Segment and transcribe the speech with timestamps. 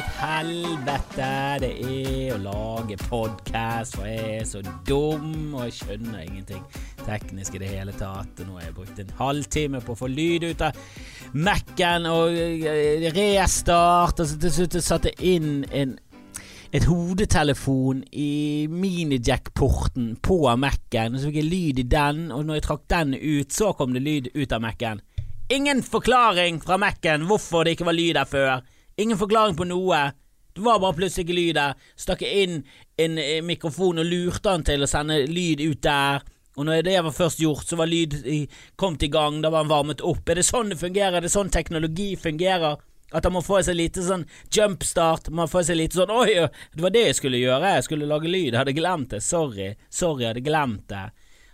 [0.00, 1.26] et helvete
[1.60, 6.62] det er å lage podkast, for jeg er så dum, og jeg skjønner ingenting
[7.02, 8.40] teknisk i det hele tatt.
[8.46, 10.78] Nå har jeg brukt en halvtime på å få lyd ut av
[11.36, 15.98] Mac-en, og eh, restart, og så til slutt satte jeg inn en
[16.70, 22.68] et hodetelefon i minijack-porten på Mac-en, så fikk jeg lyd i den, og når jeg
[22.68, 25.02] trakk den ut, så kom det lyd ut av Mac-en.
[25.50, 28.60] Ingen forklaring fra Mac-en hvorfor det ikke var lyd der før.
[29.00, 30.00] Ingen forklaring på noe.
[30.54, 31.78] Det var bare plutselig ikke lyd der.
[31.96, 32.60] Stakk inn
[33.00, 36.26] en eh, mikrofon og lurte han til å sende lyd ut der.
[36.58, 38.18] Og når det var først gjort, så var lyd
[38.76, 40.28] kommet i gang, da var han varmet opp.
[40.28, 41.16] Er det sånn det fungerer?
[41.16, 42.82] Er det sånn teknologi fungerer?
[43.10, 46.84] At han må få seg lite sånn jumpstart, må få seg lite sånn Oi, det
[46.84, 50.22] var det jeg skulle gjøre, jeg skulle lage lyd, jeg hadde glemt det, sorry, sorry,
[50.22, 51.08] jeg hadde glemt det.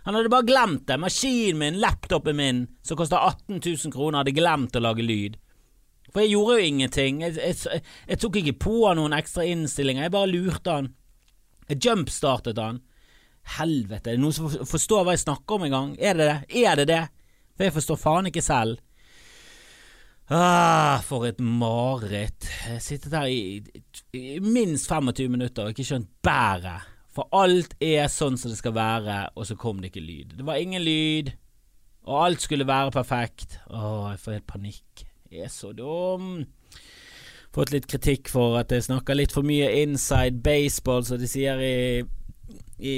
[0.05, 0.99] Han hadde bare glemt det.
[1.01, 5.39] Maskinen min, laptopen min, som koster 18 000 kroner, hadde glemt å lage lyd.
[6.13, 7.21] For jeg gjorde jo ingenting.
[7.25, 10.91] Jeg, jeg, jeg tok ikke på noen ekstra innstillinger, jeg bare lurte han.
[11.67, 12.81] Jeg jumpstartet han.
[13.57, 15.95] Helvete, er det noen som forstår hva jeg snakker om engang?
[15.99, 16.63] Er det det?
[16.63, 17.03] Er det det?
[17.55, 18.83] For jeg forstår faen ikke selv.
[20.27, 22.49] Ah, for et mareritt.
[22.67, 23.61] Jeg sittet her i,
[24.11, 26.87] i minst 25 minutter og ikke skjønt bæret.
[27.15, 30.35] For alt er sånn som det skal være, og så kom det ikke lyd.
[30.37, 31.31] Det var ingen lyd,
[32.05, 33.57] og alt skulle være perfekt.
[33.71, 35.06] Åh, jeg får helt panikk.
[35.31, 36.45] Er så dum.
[37.55, 41.59] Fått litt kritikk for at jeg snakker litt for mye inside baseball, som de sier
[41.63, 41.77] i
[42.77, 42.93] i,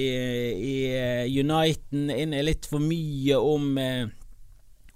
[0.60, 4.10] i uh, Uniten er litt for mye om uh,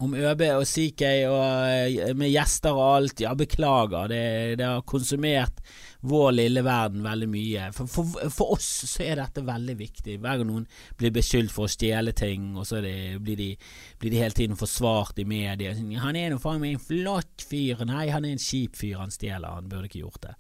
[0.04, 3.24] om ØB og CK og uh, med gjester og alt.
[3.24, 4.24] Ja, beklager, det,
[4.60, 5.64] det har konsumert
[6.04, 7.70] vår lille verden veldig mye.
[7.76, 10.18] For, for, for, oss så er dette veldig viktig.
[10.20, 10.66] Hver gang noen
[11.00, 13.50] blir beskyldt for å stjele ting, og så det, blir, de,
[14.02, 15.72] blir, de, hele tiden forsvart i media.
[15.74, 19.00] 'Han er nå faen meg en flott fyr.' Nei, han er en kjip fyr.
[19.00, 19.56] Han stjeler.
[19.56, 20.36] Han burde ikke gjort det.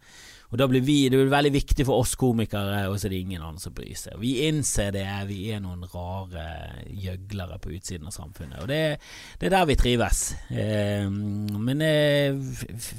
[0.53, 3.21] Og da blir vi, Det blir veldig viktig for oss komikere, og så er det
[3.23, 4.19] ingen andre som bryr seg.
[4.21, 6.45] Vi innser det, vi er noen rare
[6.93, 8.61] gjøglere på utsiden av samfunnet.
[8.61, 8.99] Og det,
[9.41, 10.21] det er der vi trives.
[10.53, 12.37] Eh, men eh,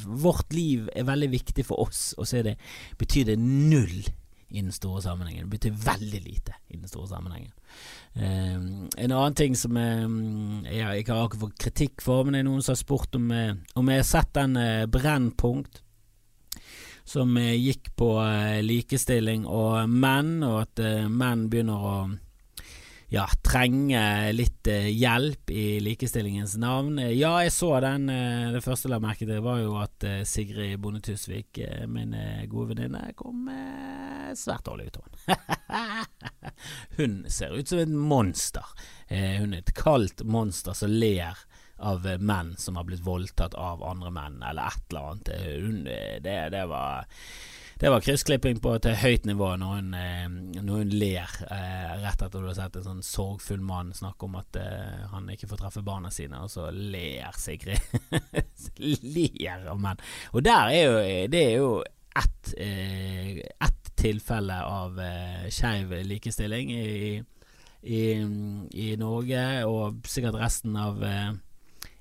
[0.02, 2.56] vårt liv er veldig viktig for oss, og så det,
[2.98, 4.02] betyr det null
[4.50, 5.46] i den store sammenhengen.
[5.46, 7.54] Det betyr veldig lite i den store sammenhengen.
[8.14, 10.10] Uh, en annen ting som jeg,
[10.70, 13.56] jeg, ikke har fått kritikk for, men det er noen som har spurt om, uh,
[13.78, 15.83] om jeg har sett den uh, Brennpunkt
[17.04, 21.96] som eh, gikk på eh, likestilling og menn, og at eh, menn begynner å
[23.12, 24.00] ja, trenge
[24.34, 26.96] litt hjelp i likestillingens navn.
[27.12, 28.08] Ja, jeg så den.
[28.50, 32.16] Det første jeg la merke til, var jo at Sigrid Bonde Tusvik, min
[32.50, 33.44] gode venninne, kom
[34.34, 35.22] svært dårlig ut av den.
[36.98, 38.74] hun ser ut som et monster.
[39.12, 41.38] Hun er et kaldt monster som ler
[41.78, 46.22] av menn som har blitt voldtatt av andre menn, eller et eller annet.
[46.24, 47.06] Det, det var
[47.74, 50.28] det var kryssklipping på et høyt nivå når hun, eh,
[50.62, 54.36] når hun ler eh, rett etter du har sett en sånn sorgfull mann snakke om
[54.38, 57.82] at eh, han ikke får treffe barna sine, og så ler Sigrid.
[58.78, 60.00] ler av menn.
[60.32, 61.70] Og der er jo Det er jo
[62.14, 67.22] ett eh, et tilfelle av eh, skeiv likestilling i,
[67.82, 68.02] i,
[68.70, 71.32] i, Norge, og sikkert resten av eh,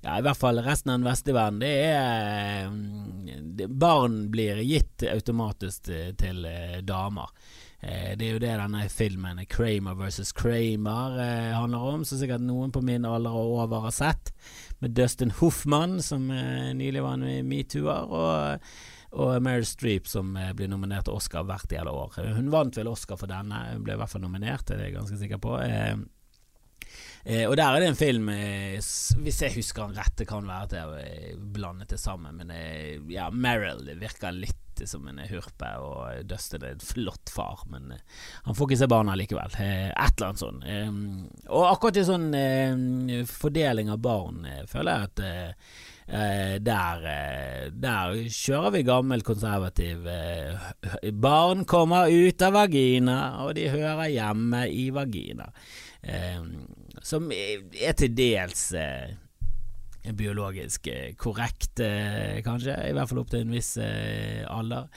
[0.03, 5.05] ja, i hvert fall resten av den vestlige verden, det er mm, Barn blir gitt
[5.07, 7.29] automatisk til, til uh, damer.
[7.83, 11.15] Uh, det er jo det denne filmen Kramer versus Kramer
[11.55, 14.33] handler om, som sikkert noen på min alder og over har sett,
[14.83, 18.73] med Dustin Hoffman, som nylig var en metoo-er, og,
[19.15, 22.17] og Meryl Streep, som blir nominert til Oscar hvert jævla år.
[22.35, 24.97] Hun vant vel Oscar for denne, hun ble i hvert fall nominert, det er jeg
[24.97, 25.55] ganske sikker på.
[25.63, 25.95] Eh,
[27.23, 28.81] og der er det en film, eh,
[29.23, 32.51] hvis jeg husker den rett, det kan være at jeg eh, blandet det sammen, men
[32.51, 34.59] eh, ja, Meryl virker litt
[34.89, 38.03] som en hurpe, og Dustin er en flott far, men eh,
[38.43, 39.55] han får ikke se barna likevel.
[39.55, 41.47] Eh, et eller annet sånt.
[41.47, 42.29] og akkurat i sånn
[43.29, 45.25] fordeling av barn føler jeg at
[46.07, 53.15] Eh, der, eh, der, kjører vi gammel konservativ eh, Barn kommer ut av vagina,
[53.45, 55.47] og de hører hjemme i vagina.
[57.03, 58.69] Som er til dels
[60.11, 62.75] biologisk eh, korrekt, eh, kanskje.
[62.89, 64.89] I hvert fall opp til en viss eh, alder.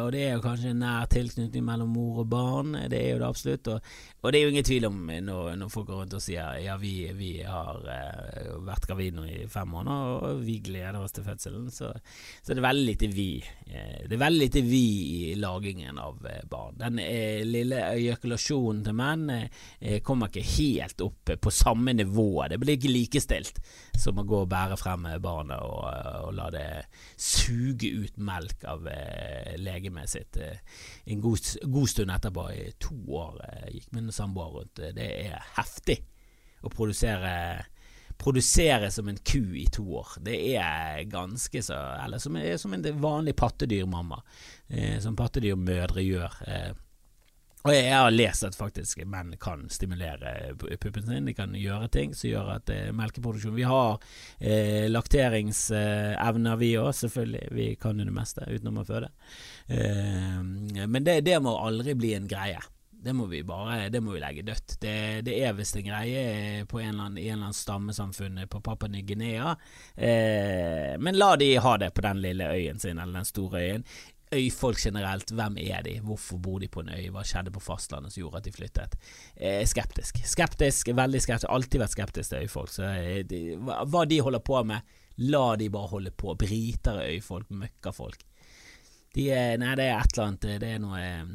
[0.00, 2.72] og det er jo kanskje en nær tilknytning mellom mor og barn.
[2.90, 3.68] Det er jo det absolutt.
[3.68, 3.90] Og,
[4.22, 4.96] og det er jo ingen tvil om
[5.28, 7.84] når, når folk går rundt og sier ja, vi, vi har
[8.64, 11.92] vært gravide nå i fem måneder, og vi gleder oss til fødselen, så,
[12.40, 13.28] så det er veldig lite vi.
[13.64, 14.84] det er veldig lite vi
[15.30, 16.18] i lagingen av
[16.50, 16.78] barn.
[16.80, 17.00] Den
[17.48, 19.28] lille ejakulasjonen til menn
[20.06, 22.46] kommer ikke helt opp på samme nivå.
[22.50, 23.62] Det blir ikke likestilt
[24.00, 25.82] som å gå og bære frem barnet og,
[26.26, 26.66] og la det
[27.20, 30.62] suge ut melk av eh, legemet sitt eh,
[31.10, 32.46] en god, god, stund etterpå.
[32.54, 34.82] I to år eh, gikk min samboer rundt.
[34.96, 36.00] Det er heftig
[36.62, 37.34] å produsere
[38.20, 40.18] produsere som en ku i to år.
[40.20, 44.22] Det er ganske så Eller som, som en vanlig pattedyrmamma,
[44.68, 46.36] eh, som pattedyrmødre gjør.
[46.46, 46.70] Eh,
[47.60, 51.28] og jeg har lest at faktisk menn kan stimulere puppen sin.
[51.28, 53.98] De kan gjøre ting som gjør at eh, melkeproduksjon Vi har
[54.38, 57.46] eh, lakteringsevner, vi òg, selvfølgelig.
[57.52, 59.10] Vi kan jo det meste utenom å føde.
[59.68, 62.62] Eh, men det, det, må aldri bli en greie.
[63.00, 64.78] Det må vi bare det må vi legge dødt.
[64.80, 64.94] Det,
[65.28, 68.62] det er visst en greie på en eller annen, i en eller annen stammesamfunn på
[68.64, 69.52] Papua Ny-Guinea.
[69.96, 73.86] Eh, men la de ha det på den lille øyen sin, eller den store øyen
[74.32, 78.14] øyfolk generelt, hvem er de, hvorfor bor de på en øy, hva skjedde på fastlandet
[78.14, 78.96] som gjorde at de flyttet?
[79.36, 80.22] Eh, skeptisk.
[80.26, 82.72] Skeptisk, veldig skeptisk, alltid vært skeptisk til øyfolk.
[82.74, 84.96] Så eh, de, hva de holder på med,
[85.26, 86.34] la de bare holde på.
[86.38, 88.24] Briter er øyfolk, møkkafolk.
[89.14, 91.32] De er, nei, det er et eller annet, det er noe eh,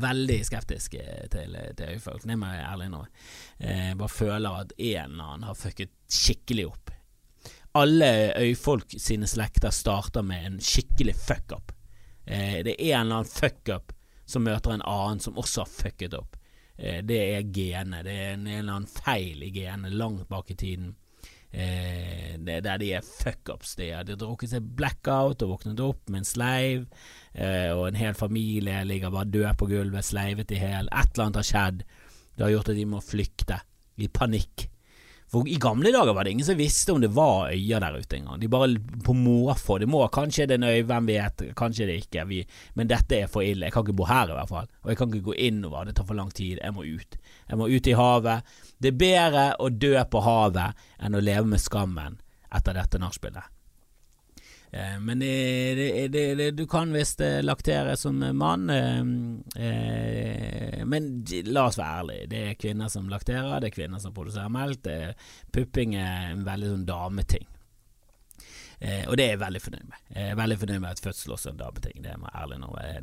[0.00, 3.04] veldig skeptisk eh, til, til øyfolk, det må jeg ærlig nå.
[3.60, 6.92] Eh, bare føler at en eller annen har fucket skikkelig opp.
[7.76, 11.75] Alle øyfolk sine slekter starter med en skikkelig fuck-up.
[12.26, 13.94] Eh, det er en eller annen fuck-up
[14.26, 16.36] som møter en annen som også har fucket opp.
[16.76, 18.04] Eh, det er genet.
[18.06, 20.94] Det er en, eller annen feil i genet langt bak i tiden.
[21.50, 23.76] Eh, det, der de er fuck-ups.
[23.78, 26.86] De har drukket seg blackout og våknet opp med en sleiv,
[27.32, 30.90] eh, og en hel familie ligger bare død på gulvet, sleivet i hæl.
[30.90, 31.84] Et eller annet har skjedd.
[32.36, 33.60] Det har gjort at de må flykte
[33.96, 34.66] i panikk.
[35.32, 38.16] For I gamle dager var det ingen som visste om det var øyer der ute
[38.16, 38.40] engang.
[38.40, 39.78] De bare på måfå.
[39.82, 42.26] Det må, kanskje det er en øy, hvem vet, kanskje det ikke.
[42.30, 42.44] Vi,
[42.78, 43.66] men dette er for ille.
[43.66, 44.70] Jeg kan ikke bo her i hvert fall.
[44.84, 46.60] Og jeg kan ikke gå innover, det tar for lang tid.
[46.62, 47.18] Jeg må ut.
[47.50, 48.54] Jeg må ut i havet.
[48.78, 52.20] Det er bedre å dø på havet enn å leve med skammen
[52.54, 53.55] etter dette nachspielet.
[54.76, 55.74] Eh, men det,
[56.08, 58.70] det, det, du kan visst eh, laktere som mann.
[58.70, 59.04] Eh,
[60.84, 62.30] men la oss være ærlige.
[62.32, 64.88] Det er kvinner som lakterer, det er kvinner som produserer melk.
[65.52, 67.46] pupping er en veldig sånn dameting.
[68.78, 70.00] Eh, og det er jeg veldig fornøyd med.
[70.12, 72.02] Jeg er veldig fornøyd med at fødsel også er en dameting.
[72.04, 72.16] Det.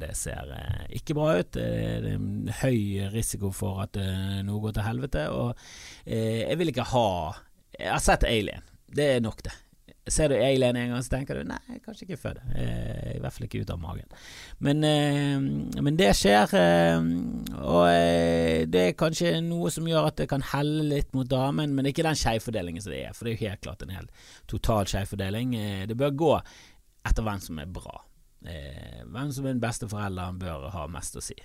[0.03, 1.51] Det ser eh, ikke bra ut.
[1.57, 3.97] Det er en høy risiko for at
[4.45, 5.25] noe går til helvete.
[5.33, 5.57] Og
[6.05, 7.09] jeg vil ikke ha
[7.79, 8.61] Jeg har sett Alien.
[8.93, 9.55] Det er nok, det.
[10.11, 12.41] Ser du Eileen en gang, så tenker du nei, kanskje ikke føde.
[12.59, 14.09] Eh, I hvert fall ikke ut av magen.
[14.59, 15.45] Men, eh,
[15.79, 17.05] men det skjer, eh,
[17.61, 21.71] og eh, det er kanskje noe som gjør at det kan helle litt mot damen,
[21.71, 24.25] men ikke den skjevfordelingen som det er, for det er jo helt klart en helt
[24.51, 25.55] total skjevfordeling.
[25.87, 26.33] Det bør gå
[27.07, 28.01] etter hvem som er bra.
[28.43, 31.37] Hvem som er den beste forelderen bør ha mest å si.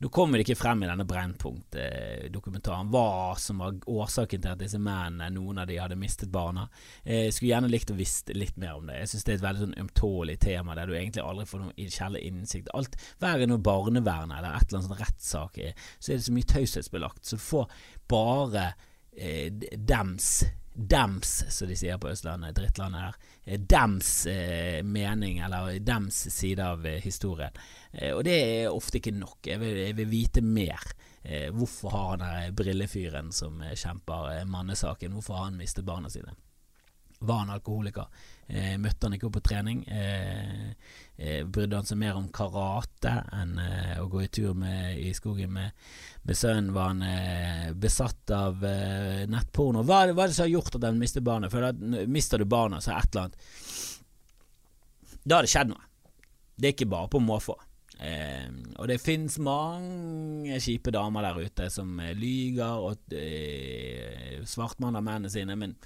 [0.00, 4.60] Eh, nå kommer det ikke frem i denne Brennpunkt-dokumentaren hva som var årsaken til at
[4.60, 6.68] disse mennene, noen av de hadde mistet barna.
[7.04, 9.00] Eh, jeg skulle gjerne likt å visst litt mer om det.
[9.02, 11.90] Jeg synes det er et veldig sånn ømtålig tema der du egentlig aldri får noen
[11.98, 12.72] kjærlig innsikt.
[12.74, 15.60] Alt, Verre enn barnevern eller et eller annet sånn rettssak
[16.00, 17.66] så er det så mye taushetsbelagt, så du får
[18.10, 18.70] bare
[19.12, 20.30] eh, dems
[20.88, 26.64] dems, som de sier på Østlandet, drittlandet her, eh, dems eh, mening, eller dems side
[26.64, 27.56] av eh, historien.
[27.92, 29.38] Eh, og det er ofte ikke nok.
[29.46, 30.92] Jeg vil, jeg vil vite mer.
[31.22, 36.10] Eh, hvorfor har han der brillefyren som eh, kjemper mannesaken, hvorfor har han mistet barna
[36.10, 36.36] sine?
[37.20, 38.08] Var han alkoholiker?
[38.50, 39.84] Eh, møtte han ikke opp på trening?
[39.86, 40.72] Eh,
[41.16, 45.12] eh, brydde han seg mer om karate enn eh, å gå i tur med, i
[45.14, 45.76] skogen med,
[46.26, 46.72] med sønnen?
[46.74, 49.84] Var han eh, besatt av eh, nettporno?
[49.86, 51.54] Hva, hva er det som har gjort at han mister barnet?
[51.54, 53.38] For da mister du barnet, så er et eller annet
[55.22, 55.86] Da har det skjedd noe.
[56.60, 57.54] Det er ikke bare på måfå.
[58.02, 65.30] Eh, og det finnes mange kjipe damer der ute som lyger og eh, svartmaler mennene
[65.30, 65.78] sine, men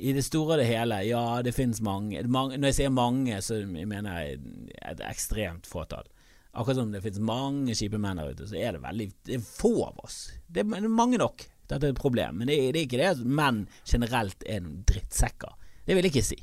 [0.00, 2.22] i det store og det hele, ja, det finnes mange.
[2.24, 2.56] mange.
[2.56, 4.40] Når jeg sier mange, så mener jeg
[4.80, 6.08] et ekstremt fåtall.
[6.50, 9.44] Akkurat som det finnes mange kjipe menn der ute, så er det veldig Det er
[9.44, 10.22] få av oss.
[10.48, 11.44] Det er mange nok.
[11.70, 12.40] Dette er et problem.
[12.40, 15.52] Men det det er ikke det at menn generelt er noen drittsekker.
[15.86, 16.40] Det vil jeg ikke si.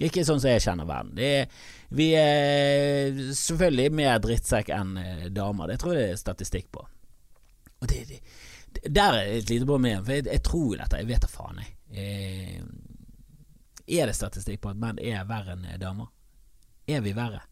[0.00, 1.18] Ikke sånn som jeg kjenner verden.
[1.18, 1.50] Er,
[1.92, 5.72] vi er selvfølgelig mer drittsekk enn eh, damer.
[5.72, 6.86] Det tror jeg det er statistikk på.
[7.80, 8.20] Og det, det,
[8.86, 11.02] der er et lite problem, for jeg, jeg tror dette.
[11.02, 11.74] Jeg vet da faen, jeg.
[11.90, 12.62] Eh,
[13.90, 16.10] er det statistikk på at menn er verre enn damer?
[16.90, 17.42] Er vi verre?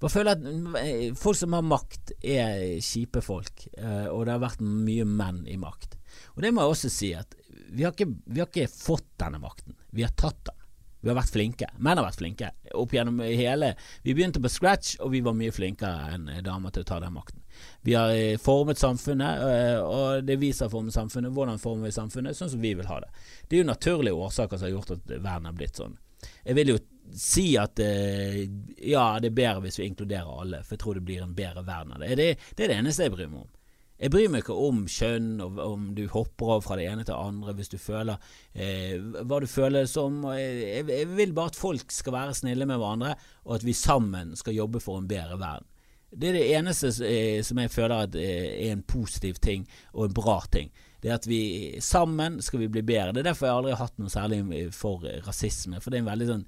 [0.00, 4.44] Bare føler at eh, folk som har makt, er kjipe folk, eh, og det har
[4.44, 5.96] vært mye menn i makt.
[6.34, 7.32] Og det må jeg også si, at
[7.72, 10.62] vi har ikke, vi har ikke fått denne makten, vi har tatt den.
[11.04, 11.66] Vi har vært flinke.
[11.78, 13.68] Menn har vært flinke opp gjennom hele
[14.02, 17.14] Vi begynte på scratch, og vi var mye flinkere enn damer til å ta den
[17.14, 17.44] makten.
[17.86, 21.34] Vi har eh, formet samfunnet, eh, og det vi som har formet samfunnet.
[21.36, 22.38] Hvordan former vi samfunnet?
[22.38, 23.12] Sånn som vi vil ha det.
[23.46, 25.98] Det er jo naturlige årsaker som har gjort at verden har blitt sånn.
[26.46, 26.78] Jeg vil jo
[27.14, 28.46] si at eh,
[28.82, 31.62] ja, det er bedre hvis vi inkluderer alle, for jeg tror det blir en bedre
[31.66, 32.16] verden av det.
[32.18, 33.52] Det, er det eneste jeg bryr meg om.
[33.96, 37.14] Jeg bryr meg ikke om kjønn, og om du hopper over fra det ene til
[37.14, 38.18] det andre hvis du føler
[38.52, 40.18] eh, hva du føler som.
[40.36, 43.14] Jeg, jeg, vil bare at folk skal være snille med hverandre,
[43.46, 45.70] og at vi sammen skal jobbe for en bedre verden.
[46.10, 50.16] Det er det eneste eh, som jeg føler eh, er en positiv ting, og en
[50.16, 50.70] bra ting.
[51.02, 51.40] Det er at vi
[51.84, 53.12] sammen skal vi bli bedre.
[53.12, 55.80] Det er derfor jeg aldri har hatt noe særlig for rasisme.
[55.82, 56.46] For det er en veldig sånn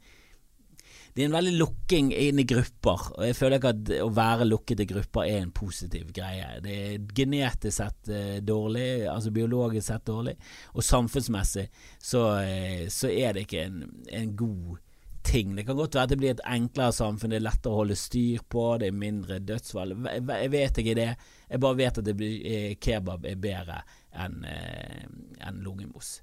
[1.19, 4.45] det er en veldig lukking inn i grupper, og jeg føler ikke at å være
[4.47, 6.61] lukket i grupper er en positiv greie.
[6.63, 10.37] Det er genetisk sett eh, dårlig, altså biologisk sett dårlig,
[10.77, 11.65] og samfunnsmessig
[11.99, 13.81] så, eh, så er det ikke en,
[14.15, 14.79] en, god
[15.29, 15.57] ting.
[15.57, 17.97] Det kan godt være at det blir et enklere samfunn, det er lettere å holde
[17.99, 19.93] styr på, det er mindre dødsfall.
[20.09, 21.11] Jeg, vet ikke det,
[21.49, 23.83] jeg bare vet at blir, eh, kebab er bedre
[24.17, 25.05] enn eh,
[25.45, 26.19] en lungemos.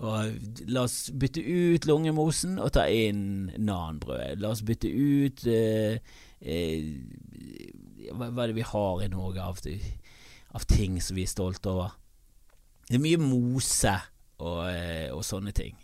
[0.00, 0.36] Og
[0.72, 4.40] la oss bytte ut lungemosen og ta inn nanbrød.
[4.40, 5.98] La oss bytte ut eh,
[6.40, 6.86] eh,
[8.12, 9.60] hva, hva, er det vi har i Norge av,
[10.56, 11.98] av, ting som vi er stolte over?
[12.88, 13.94] Det er mye mose
[14.40, 15.76] og, eh, og sånne ting.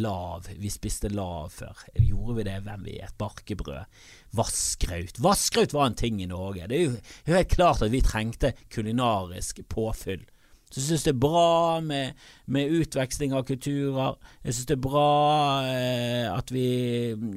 [0.00, 0.48] Lav.
[0.56, 1.84] Vi spiste lav før.
[1.98, 2.58] Gjorde vi det?
[2.64, 3.16] Hvem vet?
[3.20, 4.04] Barkebrød.
[4.36, 5.20] Vasskraut.
[5.20, 6.68] Vasskraut var en ting i Norge.
[6.70, 10.24] Det er jo helt klart at vi trengte kulinarisk påfyll
[10.72, 14.14] så jeg syns det er bra med, med, utveksling av kulturer.
[14.40, 15.08] Jeg syns det er bra
[15.68, 16.64] eh, at vi,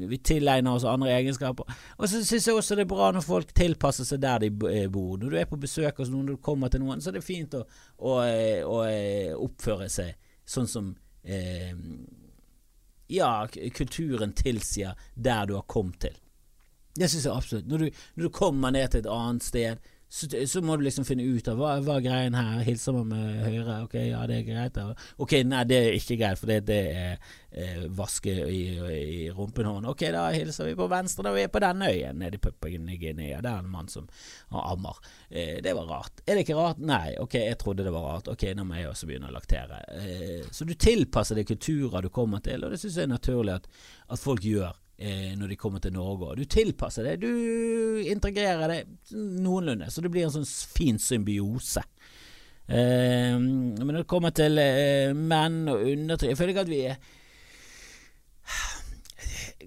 [0.07, 1.67] vi, tilegner oss andre egenskaper.
[1.97, 4.87] Og så syns jeg også det er bra når folk tilpasser seg der de eh,
[4.87, 5.17] bor.
[5.19, 7.25] Når du er på besøk hos noen, når du kommer til noen, så er det
[7.27, 7.65] fint å,
[7.99, 10.15] å, eh, å, å eh, oppføre seg
[10.47, 10.93] sånn som
[11.27, 11.75] eh,
[13.07, 16.15] ja, kulturen tilsier der du har kommet til.
[16.95, 17.67] Det syns jeg absolutt.
[17.67, 21.03] Når du, når du kommer ned til et annet sted så, så, må du liksom
[21.03, 22.61] finne ut av hva, hva er greien her.
[22.63, 23.81] Hilser man med høyre?
[23.83, 24.77] Ok, ja, det er greit.
[25.19, 28.61] Ok, nei, det er ikke greit, for det, det er eh, vaske i,
[28.95, 29.89] i rumpenhånd.
[29.91, 33.41] Ok, da hilser vi på venstre da vi er på denne øyen nede i Papua-Guinea.
[33.43, 34.07] Det er en mann som
[34.55, 35.03] har ammer.
[35.27, 36.23] Eh, det var rart.
[36.23, 36.79] Er det ikke rart?
[36.79, 38.31] Nei, ok, jeg trodde det var rart.
[38.31, 39.83] Ok, nå må jeg også begynne å laktere.
[39.99, 43.57] Eh, så du tilpasser deg kulturer du kommer til, og det syns jeg er naturlig
[43.59, 43.67] at,
[44.07, 46.37] at folk gjør når de kommer til Norge.
[46.39, 48.77] Du tilpasser det, du integrerer det
[49.11, 51.83] noenlunde, så det blir en sånn fin symbiose.
[52.67, 56.79] Eh, men når det kommer til eh, menn og undertrykk Jeg føler ikke at vi
[56.89, 56.95] er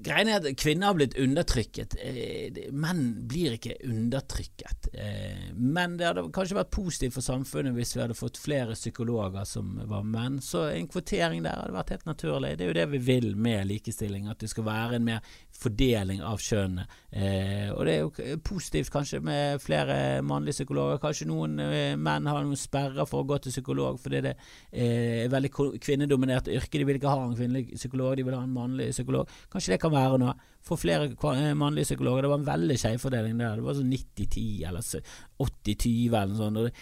[0.04, 1.96] Greien er at kvinner har blitt undertrykket.
[2.02, 4.88] Eh, menn blir ikke undertrykket.
[4.92, 9.46] Eh, men det hadde kanskje vært positivt for samfunnet hvis vi hadde fått flere psykologer
[9.48, 10.38] som var menn.
[10.44, 12.54] Så en kvotering der hadde vært helt naturlig.
[12.58, 16.22] Det er jo det vi vil med likestilling, at det skal være en mer fordeling
[16.22, 16.86] av kjønnene.
[17.10, 21.02] Eh, og det er jo positivt kanskje med flere mannlige psykologer.
[21.02, 21.58] Kanskje noen
[21.98, 24.34] menn har noen sperrer for å gå til psykolog fordi det
[24.72, 25.50] er veldig
[25.82, 26.78] kvinnedominert yrke.
[26.78, 29.30] De vil ikke ha en kvinnelig psykolog, de vil ha en mannlig psykolog.
[29.52, 30.32] Kanskje det kan være nå,
[30.68, 32.24] for flere eh, mannlige psykologer.
[32.24, 33.56] Det var en veldig skjevfordeling der.
[33.58, 36.60] Det var sånn 90-10 eller 80-20 eller noe sånt.
[36.60, 36.72] Og det,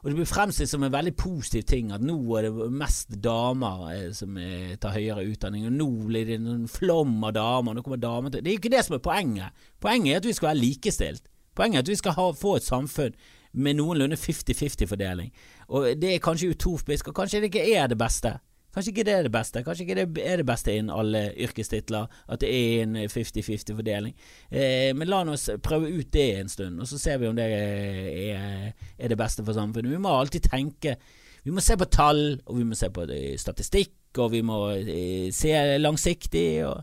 [0.00, 3.84] og det blir fremstilt som en veldig positiv ting at nå er det mest damer
[3.92, 7.76] eh, som eh, tar høyere utdanning, og nå blir det en flom av damer.
[7.76, 9.64] Nå kommer damer til Det er jo ikke det som er poenget.
[9.80, 11.30] Poenget er at vi skal være likestilt.
[11.54, 13.16] Poenget er at vi skal ha, få et samfunn
[13.54, 15.30] med noenlunde 50-50-fordeling.
[15.68, 18.34] Og det er kanskje utopisk, og kanskje det ikke er det beste.
[18.74, 19.62] Kanskje ikke det er det beste.
[19.64, 24.14] Kanskje ikke det er det beste innen alle yrkestitler, at det er en 50-50-fordeling.
[24.50, 27.46] Eh, men la oss prøve ut det en stund, og så ser vi om det
[27.46, 29.92] er, er, det beste for samfunnet.
[29.92, 30.96] Vi må alltid tenke
[31.44, 33.02] Vi må se på tall, og vi må se på
[33.36, 36.64] statistikk, og vi må eh, se langsiktig.
[36.64, 36.80] og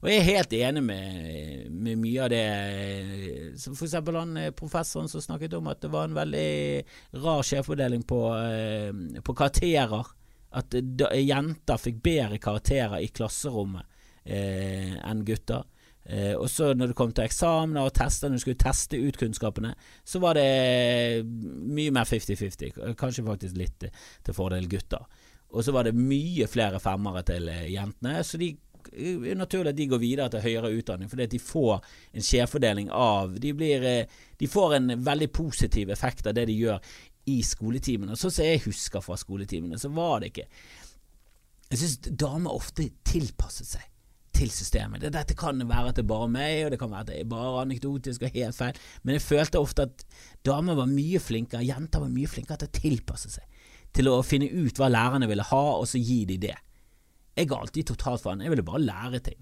[0.00, 2.44] og jeg er helt enig med, med mye av det
[3.60, 6.52] som eksempel han eh, professoren som snakket om at det var en veldig
[7.20, 10.08] rar skjevfordeling på, eh, på karakterer
[10.58, 13.86] at jenter fikk bedre karakterer i klasserommet
[14.24, 15.66] eh, enn gutter.
[16.04, 19.18] Eh, og så når det kom til eksamener og tester, når du skulle teste ut
[19.20, 22.96] kunnskapene, så var det mye mer 50-50.
[22.98, 25.06] Kanskje faktisk litt til fordel gutter.
[25.50, 28.20] Og så var det mye flere femmere til eh, jentene.
[28.26, 28.52] Så de
[28.90, 31.80] er naturlig at de går videre til høyere utdanning, fordi at de får
[32.16, 36.56] en skjevfordeling av de, blir, eh, de får en veldig positiv effekt av det de
[36.58, 36.80] gjør
[37.30, 38.18] i skoletimene.
[38.18, 40.48] Sånn som jeg husker fra skoletimene, så var det ikke
[41.70, 43.84] Jeg syns damer ofte tilpasset seg
[44.34, 45.04] til systemet.
[45.12, 47.28] Dette kan være at det er bare meg, og det kan være at det er
[47.30, 50.02] bare anekdotisk og helt feil, men jeg følte ofte at
[50.46, 53.62] damer var mye flinkere, jenter var mye flinkere til å tilpasse seg.
[53.94, 56.56] Til å finne ut hva lærerne ville ha, og så gi de det.
[57.38, 58.42] Jeg ga alltid totalt faen.
[58.44, 59.38] Jeg ville bare lære ting.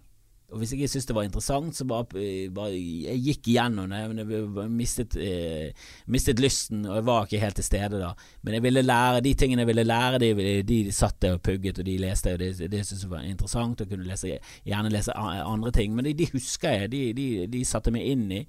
[0.48, 2.22] Og hvis jeg ikke syntes det var interessant, så bare,
[2.56, 4.00] bare jeg gikk igjennom det.
[4.08, 5.74] Men jeg mistet, eh,
[6.08, 8.14] mistet, lysten, og jeg var ikke helt til stede da.
[8.42, 11.82] Men jeg ville lære de tingene jeg ville lære, de, de satt der og pugget,
[11.82, 13.84] og de leste, og det, det syntes jeg var interessant.
[13.84, 15.92] Og kunne lese, gjerne lese andre ting.
[15.94, 18.42] Men de, de husker jeg, de, de, de satte meg inn i.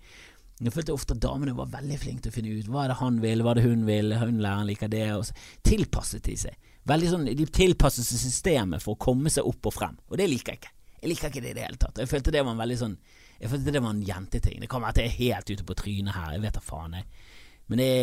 [0.64, 3.00] Jeg følte ofte at damene var veldig flinke til å finne ut hva er det
[3.04, 5.36] han vil, hva er det hun vil, hun læreren liker det, og så
[5.68, 6.74] tilpasset de seg.
[6.88, 10.32] Veldig sånn, De tilpasset seg systemet for å komme seg opp og frem, og det
[10.32, 10.76] liker jeg ikke.
[11.00, 12.00] Jeg liker ikke det i det hele tatt.
[12.02, 12.96] Jeg følte det var en veldig sånn
[13.40, 14.58] Jeg følte det var en jenteting.
[14.60, 16.98] Det kan være at jeg er helt ute på trynet her, jeg vet da faen,
[17.00, 17.06] jeg.
[17.70, 17.94] Men det,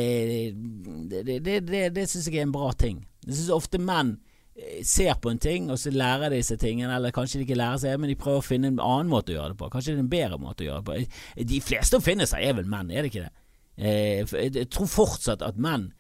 [1.10, 3.02] det, det, det, det, syns jeg er en bra ting.
[3.26, 4.14] Jeg syns ofte menn
[4.54, 7.58] eh, ser på en ting, og så lærer de seg tingene, eller kanskje de ikke
[7.58, 9.70] lærer seg, men de prøver å finne en annen måte å gjøre det på.
[9.74, 11.42] Kanskje det er en bedre måte å gjøre det på.
[11.50, 13.34] De fleste oppfinner seg er vel menn, er det ikke det?
[13.76, 15.90] Eh, jeg tror fortsatt at menn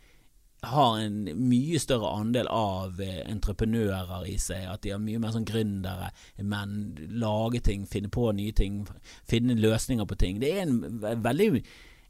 [0.66, 1.18] har en
[1.48, 4.66] mye større andel av eh, entreprenører i seg.
[4.70, 6.78] At de har mye mer sånn gründere, men
[7.22, 8.84] lage ting, finne på nye ting,
[9.28, 10.40] finne løsninger på ting.
[10.42, 10.80] Det er en
[11.24, 11.50] veldig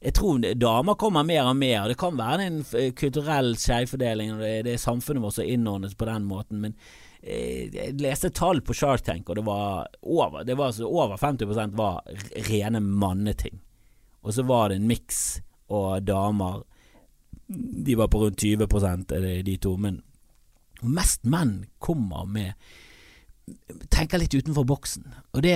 [0.06, 1.88] jeg tror damer kommer mer og mer.
[1.88, 2.58] Det kan være en
[2.94, 6.60] kulturell skjevfordeling, og det, det er samfunnet vårt som innordnes på den måten.
[6.62, 6.76] Men
[7.22, 11.74] eh, jeg leste tall på Shark Tank, og det var over, det var over 50%
[11.80, 12.04] var
[12.50, 13.62] rene manneting.
[14.22, 15.40] Og så var det en miks
[15.72, 16.62] og damer
[17.46, 19.14] de var på rundt 20%
[19.46, 19.76] de to.
[19.80, 20.02] Men
[20.82, 22.54] mest menn kommer med
[23.92, 25.04] tenker litt utenfor boksen.
[25.36, 25.54] Og det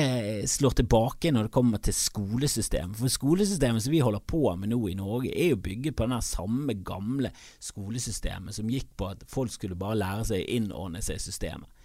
[0.51, 2.99] slår tilbake når det kommer til skolesystemet.
[3.01, 6.23] For skolesystemet som vi holder på med nå i Norge, er jo bygget på den
[6.25, 11.19] samme gamle skolesystemet som gikk på at folk skulle bare lære seg å innordne seg
[11.19, 11.77] i systemet.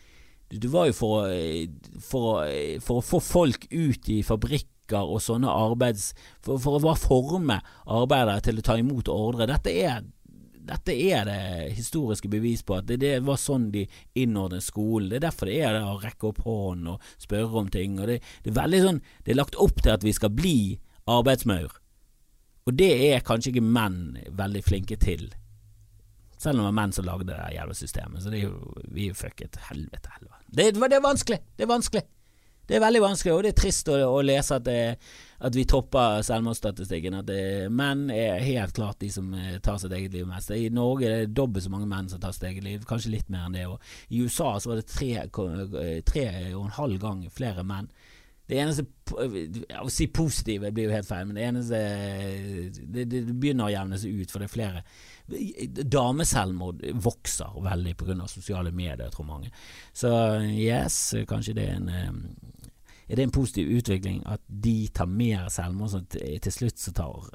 [0.45, 1.31] Det var jo for,
[2.05, 2.45] for,
[2.85, 6.13] for, å få folk ut i fabrikk og sånne arbeids...
[6.45, 9.47] For, for, å bare forme arbeidere til å ta imot ordre.
[9.49, 10.03] Dette er,
[10.65, 11.39] dette er det
[11.77, 15.09] historiske bevis på at det, det var sånn de innordnet skolen.
[15.09, 17.97] Det er derfor det er det å rekke opp hånden og spørre om ting.
[17.99, 20.59] Og det, det, er veldig sånn Det er lagt opp til at vi skal bli
[21.09, 21.79] arbeidsmaur.
[22.65, 25.27] Og det er kanskje ikke menn veldig flinke til.
[26.37, 28.23] Selv om det var menn som lagde det jævla systemet.
[28.23, 29.61] Så det er jo, vi er jo fucket.
[29.69, 30.45] Helvete, helvete.
[30.49, 31.41] Det, det er vanskelig!
[31.55, 32.05] Det er vanskelig!
[32.65, 34.95] Det er veldig vanskelig, og det er trist å, å lese at, det,
[35.37, 37.19] at, vi topper selvmordsstatistikken.
[37.19, 40.53] At det, menn er helt klart de som eh, tar sitt eget liv mest.
[40.55, 43.29] I Norge er det dobbelt så mange menn som tar sitt eget liv, kanskje litt
[43.29, 43.67] mer enn det.
[43.69, 43.77] Og
[44.09, 47.91] I USA så var det tre, eh, tre og en halv gang flere menn.
[48.45, 48.85] Det eneste
[49.81, 51.79] Å si positive blir jo helt feil, men det eneste
[52.77, 54.83] Det, det begynner å jevne seg ut, for det er flere.
[55.95, 58.27] Dameselvmord vokser veldig pga.
[58.29, 59.49] sosiale medier, tror mange.
[59.93, 60.11] Så
[60.51, 62.11] yes, kanskje det er en eh,
[63.07, 67.29] er det en positiv utvikling at de tar mer selvmord, så til slutt så tar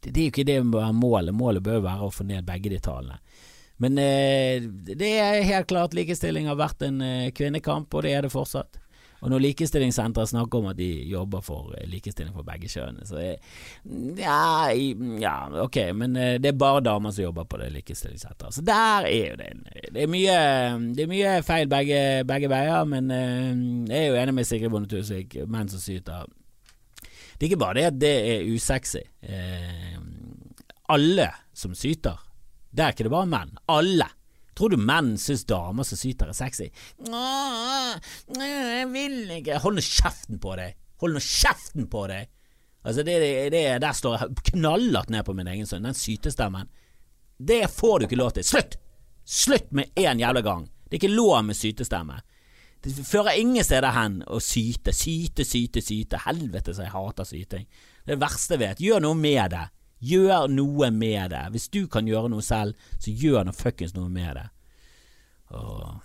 [0.00, 0.58] Det, det er jo ikke det
[0.94, 1.34] målet.
[1.34, 3.18] Målet bør være å få ned begge de tallene.
[3.78, 8.26] Men eh, det er helt klart likestilling har vært en eh, kvinnekamp, og det er
[8.26, 8.78] det fortsatt.
[9.18, 13.18] Og når Likestillingssenteret snakker om at de jobber for eh, likestilling for begge kjønn, så
[13.18, 13.38] er,
[14.18, 14.70] ja,
[15.18, 18.54] ja, ok, men eh, det er bare damer som jobber på det likestillingssenteret.
[18.54, 19.48] Så der er jo det
[19.94, 20.36] Det er mye,
[20.94, 23.50] det er mye feil begge, begge, veier, men eh,
[23.90, 26.28] jeg er jo enig med Sigrid Bonde Tusvik, menn som syter.
[27.02, 29.02] Det er ikke bare det at det er usexy.
[30.88, 32.16] alle som syter,
[32.70, 33.58] der er ikke det bare menn.
[33.68, 34.06] Alle.
[34.58, 36.66] Tror du menn syns damer som syter er sexy?
[37.06, 40.74] Jeg vil ikke Hold nå kjeften på deg!
[40.98, 42.26] Hold nå kjeften på deg!
[42.82, 43.14] Altså, det,
[43.54, 45.86] det, der står jeg knallhardt ned på min egen sønn.
[45.86, 46.70] Den sytestemmen.
[47.38, 48.46] Det får du ikke lov til.
[48.46, 48.78] Slutt!
[49.28, 50.66] Slutt med en jævla gang!
[50.88, 52.18] Det er ikke lov med sytestemme.
[52.82, 54.94] Det fører ingen steder hen å syte.
[54.96, 56.22] Syte, syte, syte.
[56.24, 57.66] Helvete så jeg hater syting.
[58.02, 58.82] Det er det verste jeg vet.
[58.82, 59.66] Gjør noe med det.
[59.98, 61.44] Gjør noe med det.
[61.54, 64.46] Hvis du kan gjøre noe selv, så gjør nå fuckings noe med det.
[65.48, 65.96] Åh.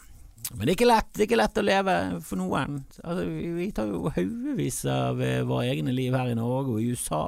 [0.54, 1.12] men det er ikke lett.
[1.14, 2.80] Det er ikke lett å leve for noen.
[3.04, 6.90] Altså, vi, tar jo haugevis av eh, våre egne liv her i Norge og i
[6.94, 7.24] USA.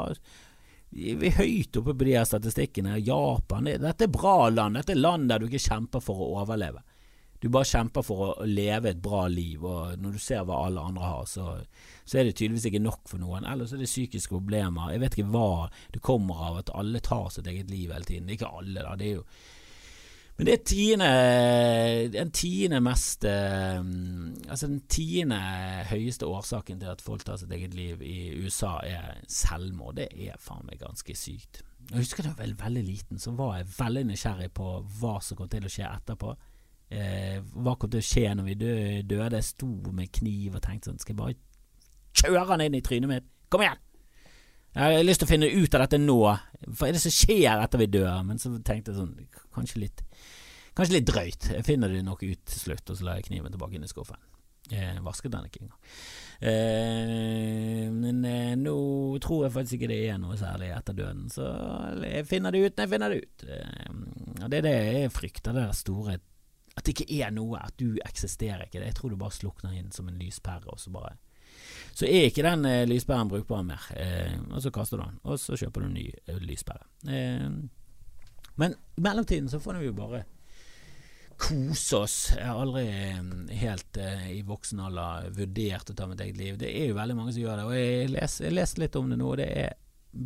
[0.95, 2.97] Vi er høyt oppe på de her statistikkene.
[3.03, 4.79] Japan det, Dette er bra land.
[4.79, 6.81] Dette er land der du ikke kjemper for å overleve.
[7.43, 10.81] Du bare kjemper for å leve et bra liv, og når du ser hva alle
[10.81, 11.57] andre har, så,
[12.05, 13.47] så er det tydeligvis ikke nok for noen.
[13.49, 14.93] Ellers er det psykiske problemer.
[14.93, 18.29] Jeg vet ikke hva det kommer av at alle tar sitt eget liv hele tiden.
[18.29, 18.93] Ikke alle, da.
[18.99, 19.27] Det er jo
[20.35, 21.09] men det er tiende,
[22.11, 23.77] den tiende mest eh,
[24.49, 25.37] Altså den tiende
[25.87, 29.95] høyeste årsaken til at folk tar sitt eget liv i USA, er selvmord.
[29.95, 31.63] Det er faen meg ganske sykt.
[31.87, 35.39] Jeg husker da jeg var veldig liten, så var jeg veldig nysgjerrig på hva som
[35.39, 36.35] kom til å skje etterpå.
[36.91, 39.37] Eh, hva kom til å skje når vi døde?
[39.37, 41.37] Jeg sto med kniv og tenkte sånn Skal jeg bare
[42.21, 43.27] kjøre han inn i trynet mitt?
[43.51, 43.81] Kom igjen!
[44.75, 46.17] Jeg har lyst til å finne ut av dette nå.
[46.67, 48.17] Hva er det som skjer etter vi dør?
[48.27, 49.13] Men så tenkte jeg sånn
[49.55, 50.03] Kanskje litt
[50.75, 51.45] Kanskje litt drøyt.
[51.55, 53.87] Jeg finner det nok ut til slutt, og så la jeg kniven tilbake inn i
[53.87, 54.19] skuffen.
[54.67, 55.93] Jeg vasket den ikke engang.
[56.49, 58.75] Eh, men eh, nå
[59.23, 61.47] tror jeg faktisk ikke det er noe særlig etter døden, så
[62.01, 63.45] jeg finner det ut når jeg finner det ut.
[63.47, 66.17] Eh, det er det jeg frykter, det der store
[66.75, 68.83] At det ikke er noe, at du eksisterer ikke.
[68.83, 71.15] Jeg tror du bare slukner inn som en lyspære, og så bare
[71.95, 73.83] så er ikke den eh, lyspæren brukbar mer.
[73.95, 76.39] Eh, og så kaster du den, og så kjøper du en ny eh.
[77.07, 77.49] Eh,
[78.55, 80.25] men i mellomtiden så får vi jo bare
[81.39, 82.17] kose oss.
[82.35, 83.23] Jeg har aldri eh,
[83.61, 86.59] helt eh, i voksen alder vurdert å ta mitt eget liv.
[86.59, 89.11] Det er jo veldig mange som gjør det, og jeg leser, jeg leser litt om
[89.11, 89.31] det nå.
[89.39, 89.81] Det er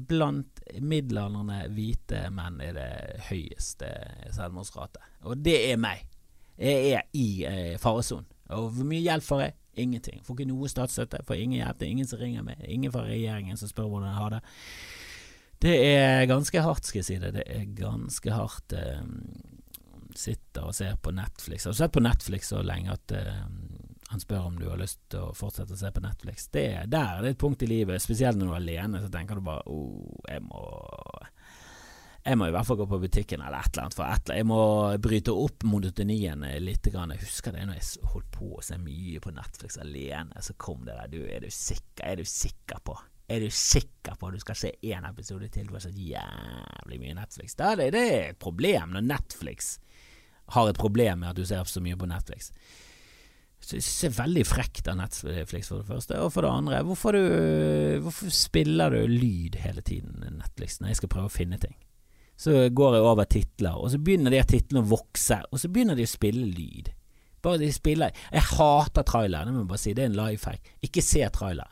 [0.10, 2.90] blant middelaldrende hvite menn er det
[3.30, 3.90] høyeste
[4.36, 5.02] selvmordsrate.
[5.30, 6.06] Og det er meg.
[6.60, 8.28] Jeg er i eh, faresonen.
[8.58, 9.58] Og hvor mye hjelp får jeg?
[9.80, 10.24] Ingenting.
[10.26, 11.80] Får ikke noe statsstøtte, får ingen hjelp.
[11.80, 12.66] Det er ingen som ringer meg.
[12.68, 14.42] Ingen fra regjeringen som spør hvordan jeg har det.
[15.60, 17.34] Det er ganske hardt, skal jeg si det.
[17.36, 18.76] Det er ganske hardt.
[18.80, 19.02] Eh,
[20.16, 21.66] sitter og ser på Netflix.
[21.66, 23.44] Har du sett på Netflix så lenge at uh,
[24.10, 26.48] han spør om du har lyst til å fortsette å se på Netflix?
[26.54, 29.12] Det er der det er et punkt i livet, spesielt når du er alene, så
[29.14, 30.64] tenker du bare oh, jeg må
[32.30, 33.98] jeg må i hvert fall gå på butikken eller et eller annet.
[33.98, 34.40] For et eller annet.
[34.40, 34.64] Jeg må
[35.04, 36.90] bryte opp monotonien litt.
[36.90, 37.14] Grann.
[37.14, 40.44] Jeg husker det når jeg holdt på å se mye på Netflix alene.
[40.46, 41.12] Så kom det der.
[41.12, 42.06] Du, er du sikker?
[42.08, 42.98] Er du sikker på?
[43.30, 45.68] Er du sikker på at du skal se én episode til?
[45.70, 47.58] Du har sett jævlig mye Netflix.
[47.60, 49.76] Da er det er et problem når Netflix
[50.56, 52.50] har et problem med at du ser så mye på Netflix.
[53.60, 56.18] Så jeg synes det er veldig frekt av Netflix, for det første.
[56.24, 61.02] Og for det andre, hvorfor, du, hvorfor spiller du lyd hele tiden, Netflix, når jeg
[61.02, 61.76] skal prøve å finne ting?
[62.40, 65.98] Så går jeg over titler, og så begynner de titlene å vokse, og så begynner
[66.00, 66.94] de å spille lyd.
[67.44, 69.94] Bare de spiller Jeg hater trailer, det må jeg bare si.
[69.96, 70.72] Det er en life hack.
[70.84, 71.68] Ikke se trailer.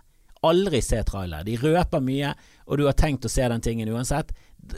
[0.47, 1.43] Aldri se trailer.
[1.47, 2.33] De røper mye,
[2.67, 4.33] og du har tenkt å se den tingen uansett.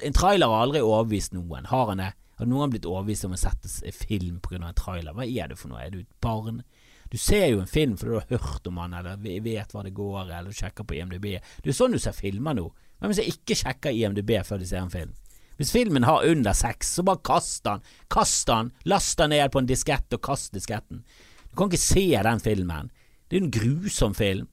[0.06, 1.68] En trailer har aldri overbevist noen.
[1.70, 2.12] Har han det?
[2.40, 4.62] Har noen blitt overbevist om å sette film pga.
[4.62, 5.14] en trailer?
[5.14, 5.82] Hva er det for noe?
[5.84, 6.64] Er du et barn?
[7.10, 9.96] Du ser jo en film fordi du har hørt om han, eller vet hva det
[9.98, 11.32] går, eller sjekker på IMDb.
[11.42, 12.68] Det er jo sånn du ser filmer nå.
[13.02, 15.16] Hvem som ikke sjekker IMDb før de ser en film?
[15.60, 17.82] Hvis filmen har under seks, så bare kast den.
[18.08, 21.04] Kast den, last den ned på en diskett og kast disketten.
[21.50, 22.88] Du kan ikke se den filmen.
[23.28, 24.48] Det er jo en grusom film.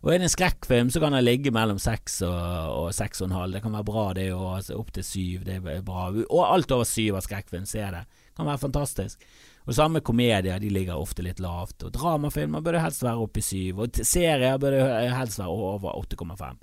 [0.00, 3.36] Og er det en skrekkfilm, så kan den ligge mellom seks og seks og en
[3.36, 3.56] halv.
[3.56, 4.46] Det kan være bra, det òg.
[4.58, 6.06] Altså, opp til syv, det er bra.
[6.22, 8.06] Og alt over syv av skrekkfilm, se det.
[8.36, 9.26] Kan være fantastisk.
[9.68, 11.84] Og samme komedier, de ligger ofte litt lavt.
[11.84, 13.84] Og dramafilmer bør det helst være oppe i syv.
[13.84, 16.56] Og serier bør det helst være over 8,5.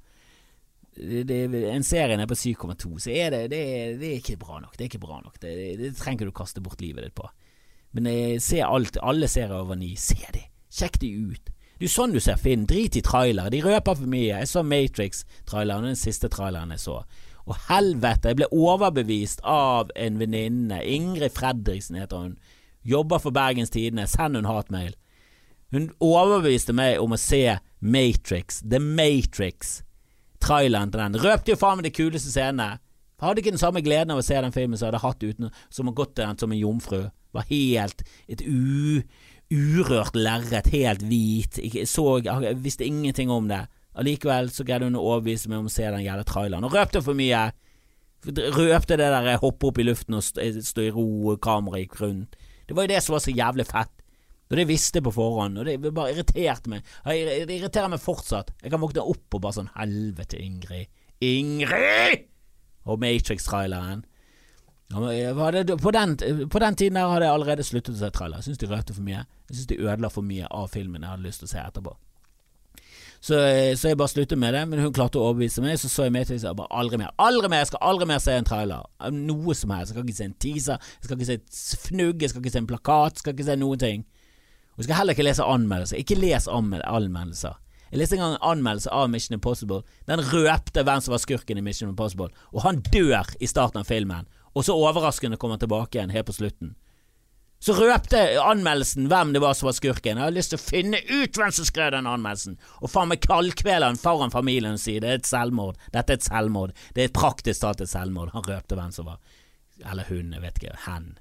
[0.98, 3.64] En serie er på 7,2, så er det, det,
[4.02, 4.74] det er ikke bra nok.
[4.78, 5.38] Det er ikke bra nok.
[5.42, 7.28] Det, det trenger du kaste bort livet ditt på.
[7.96, 9.94] Men jeg ser alt, alle serier over ni.
[10.00, 10.44] Se de.
[10.74, 11.54] Sjekk de ut.
[11.78, 12.66] Det er jo sånn du ser Finn.
[12.70, 13.52] Drit i trailer.
[13.54, 14.40] De røper for mye.
[14.42, 17.02] Jeg så Matrix-traileren, den siste traileren jeg så.
[17.48, 20.82] Og helvete, jeg ble overbevist av en venninne.
[20.84, 22.34] Ingrid Fredriksen heter hun.
[22.88, 24.08] Jobber for Bergens Tidende.
[24.10, 24.96] Send hun hatmail.
[25.72, 28.62] Hun overbeviste meg om å se Matrix.
[28.66, 29.82] The Matrix.
[30.44, 31.22] Traileren til den.
[31.24, 32.78] Røpte jo faen meg de kuleste scenene.
[33.22, 35.50] Hadde ikke den samme gleden av å se den filmen som jeg hadde hatt uten
[35.74, 37.08] som å gått til den som en jomfru.
[37.34, 39.02] Var helt et u
[39.48, 41.58] urørt lerret, helt hvit.
[41.64, 43.64] Jeg, så, jeg visste ingenting om det.
[43.98, 46.68] Allikevel så greide hun å overbevise meg om å se den jævla traileren.
[46.68, 47.48] Og røpte for mye.
[48.28, 52.38] Røpte det der hoppe opp i luften og stå i ro, kameraet gikk rundt.
[52.68, 53.94] Det var jo det som var så jævlig fett.
[54.48, 56.86] Og det visste på forhånd, og det bare irriterte meg.
[57.04, 58.54] Det irriterer meg fortsatt.
[58.64, 60.88] Jeg kan våkne opp og bare sånn Helvete, Ingrid.
[61.24, 62.30] Ingrid!
[62.88, 64.06] Og Matrix-traileren.
[64.88, 66.18] På den,
[66.50, 68.40] på den, tiden der hadde jeg allerede sluttet å se trailer.
[68.40, 69.26] Jeg syns de røpte for mye.
[69.50, 71.98] Jeg syns de ødela for mye av filmen jeg hadde lyst til å se etterpå.
[73.18, 73.36] Så,
[73.76, 75.76] så, jeg bare sluttet med det, men hun klarte å overbevise meg.
[75.82, 77.12] Så så jeg til seg bare aldri mer.
[77.20, 77.66] Aldri mer!
[77.66, 78.88] Jeg skal aldri mer se en trailer.
[79.12, 79.92] Noe som helst.
[79.92, 82.56] Jeg skal ikke se en teaser, jeg skal ikke se et fnugg, jeg skal ikke
[82.56, 84.08] se en plakat, jeg skal ikke se noen ting.
[84.78, 85.98] Og skal heller ikke lese anmeldelser.
[85.98, 87.58] Ikke les anmeldelser.
[87.92, 89.82] Jeg leste en gang en anmeldelse av Mission Impossible.
[90.10, 93.88] Den røpte hvem som var skurken i Mission Impossible, og han dør i starten av
[93.88, 96.76] filmen og så overraskende kommer tilbake igjen helt på slutten.
[97.62, 100.18] Så røpte anmeldelsen hvem det var som var skurken.
[100.20, 103.26] Jeg har lyst til å finne ut hvem som skrev den anmeldelsen, og faen meg
[103.26, 105.78] kaldkvele han foran familien og si det er et selvmord.
[105.94, 106.74] Dette er et selvmord.
[106.94, 108.34] Det er praktisk talt et selvmord.
[108.34, 109.22] Han røpte hvem som var
[109.86, 110.78] Eller hun, jeg vet ikke.
[110.88, 111.12] Hen.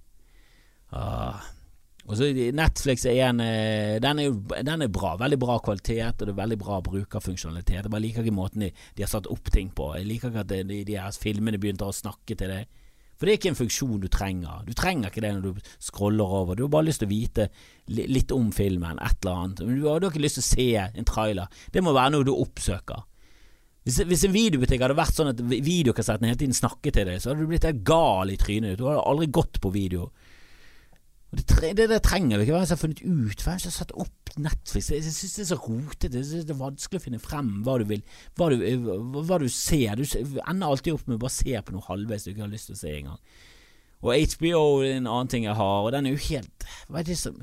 [0.93, 1.45] Ah.
[2.07, 4.35] Og så Netflix er en eh, den er,
[4.67, 5.17] den er bra.
[5.19, 7.81] Veldig bra kvalitet, og det er veldig bra brukerfunksjonalitet.
[7.83, 9.91] Jeg bare liker ikke måten de, de, har satt opp ting på.
[9.99, 12.71] Jeg liker ikke at de, de, her filmene begynte å snakke til deg.
[13.17, 14.63] For det er ikke en funksjon du trenger.
[14.69, 16.55] Du trenger ikke det når du scroller over.
[16.55, 17.49] Du har bare lyst til å vite
[17.89, 19.65] litt om filmen, et eller annet.
[19.65, 21.63] Men du har, du har ikke lyst til å se en trailer.
[21.73, 23.03] Det må være noe du oppsøker.
[23.87, 27.33] Hvis, hvis en videobutikk hadde vært sånn at videokassetten hele tiden snakket til deg, så
[27.33, 28.79] hadde du blitt helt gal i trynet.
[28.79, 30.11] Du hadde aldri gått på video.
[31.37, 32.55] Det, det, det trenger vi ikke.
[32.57, 33.43] Hvem som har funnet ut?
[33.45, 34.91] Hvem som har satt opp Netflix?
[34.93, 36.13] Jeg syns det er så rotete.
[36.15, 38.03] Det, det er vanskelig å finne frem hva du vil,
[38.39, 38.57] hva du,
[39.19, 40.01] hva du ser.
[40.01, 42.71] Du ender alltid opp med å bare se på noe halvveis du ikke har lyst
[42.71, 43.21] til å se engang.
[44.05, 47.09] Og HBO er en annen ting jeg har, og den er jo helt Hva er
[47.09, 47.41] det som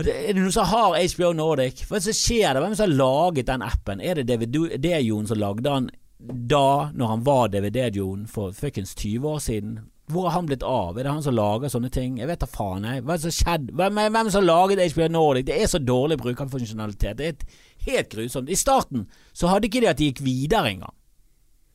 [0.00, 1.82] er det noen som har HBO Nordic?
[1.84, 2.60] Hva er det som skjer der?
[2.62, 4.00] Hvem som har laget den appen?
[4.00, 9.42] Er det DVD-Jon som lagde den da, når han var DVD-Jon for fuckings 20 år
[9.44, 9.74] siden?
[10.10, 10.98] Hvor har han blitt av?
[10.98, 12.18] Er det han som lager sånne ting?
[12.20, 13.04] Jeg vet da faen, jeg.
[13.04, 13.74] Hva er det som skjedde?
[13.78, 15.46] Hvem, hvem som laget HBO Nordic?
[15.48, 17.18] Det er så dårlig brukerfunksjonalitet.
[17.18, 18.50] Det er helt grusomt.
[18.50, 20.94] I starten så hadde ikke de at de gikk videre engang.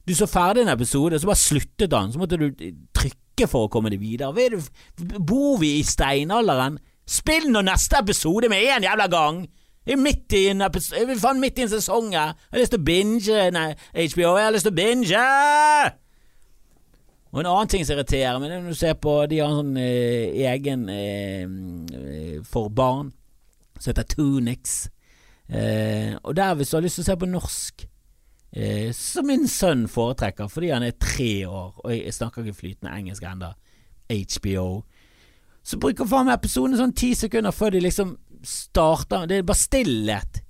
[0.05, 2.11] Du så ferdig en episode, så bare sluttet han.
[2.13, 2.49] Så måtte du
[2.93, 4.31] trykke for å komme deg videre.
[5.17, 6.77] Bor vi i steinalderen?
[7.05, 9.45] Spill nå neste episode med en jævla gang!
[9.85, 12.33] Jeg er midt i en episode faen midt i en sesong her.
[12.33, 15.27] Jeg har lyst til å binge Nei, HBO, jeg har lyst til å binge!
[17.35, 19.79] Og en annen ting som irriterer meg, når du ser på De har en sånn
[19.81, 23.11] eh, egen eh, for barn
[23.75, 24.77] som heter Tunix.
[25.51, 27.85] Eh, og der, hvis du har lyst til å se på norsk,
[28.55, 32.95] eh, som min sønn foretrekker fordi han er tre år, og jeg snakker ikke flytende
[32.95, 33.51] engelsk ennå,
[34.05, 34.67] HBO
[35.65, 39.57] så bruker faen meg episoden sånn ti sekunder før de liksom starter Det er bare
[39.57, 40.41] stillhet.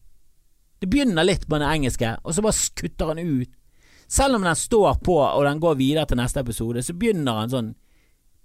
[0.83, 3.51] Det begynner litt på den engelske, og så bare kutter han ut.
[4.07, 7.53] Selv om den står på og den går videre til neste episode, så begynner han
[7.53, 7.71] sånn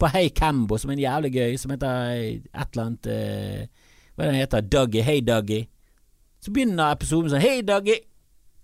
[0.01, 4.31] på Hey Cambo, som er jævlig gøy, som heter et eller annet uh, Hva er
[4.31, 4.71] det den heter?
[4.73, 5.05] Dougie.
[5.05, 5.67] Hey Dougie.
[6.41, 8.01] Så begynner episoden sånn Hey Dougie.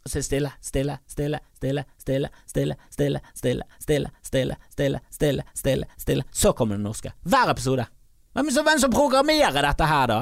[0.06, 5.00] Og så er det stille, stille, stille, stille, stille, stille, stille, stille, stille, stille, stille,
[5.10, 6.24] stille, stille, stille.
[6.30, 7.12] Så kommer det norske.
[7.26, 7.88] Hver episode.
[8.36, 10.20] Hvem som programmerer dette her, da?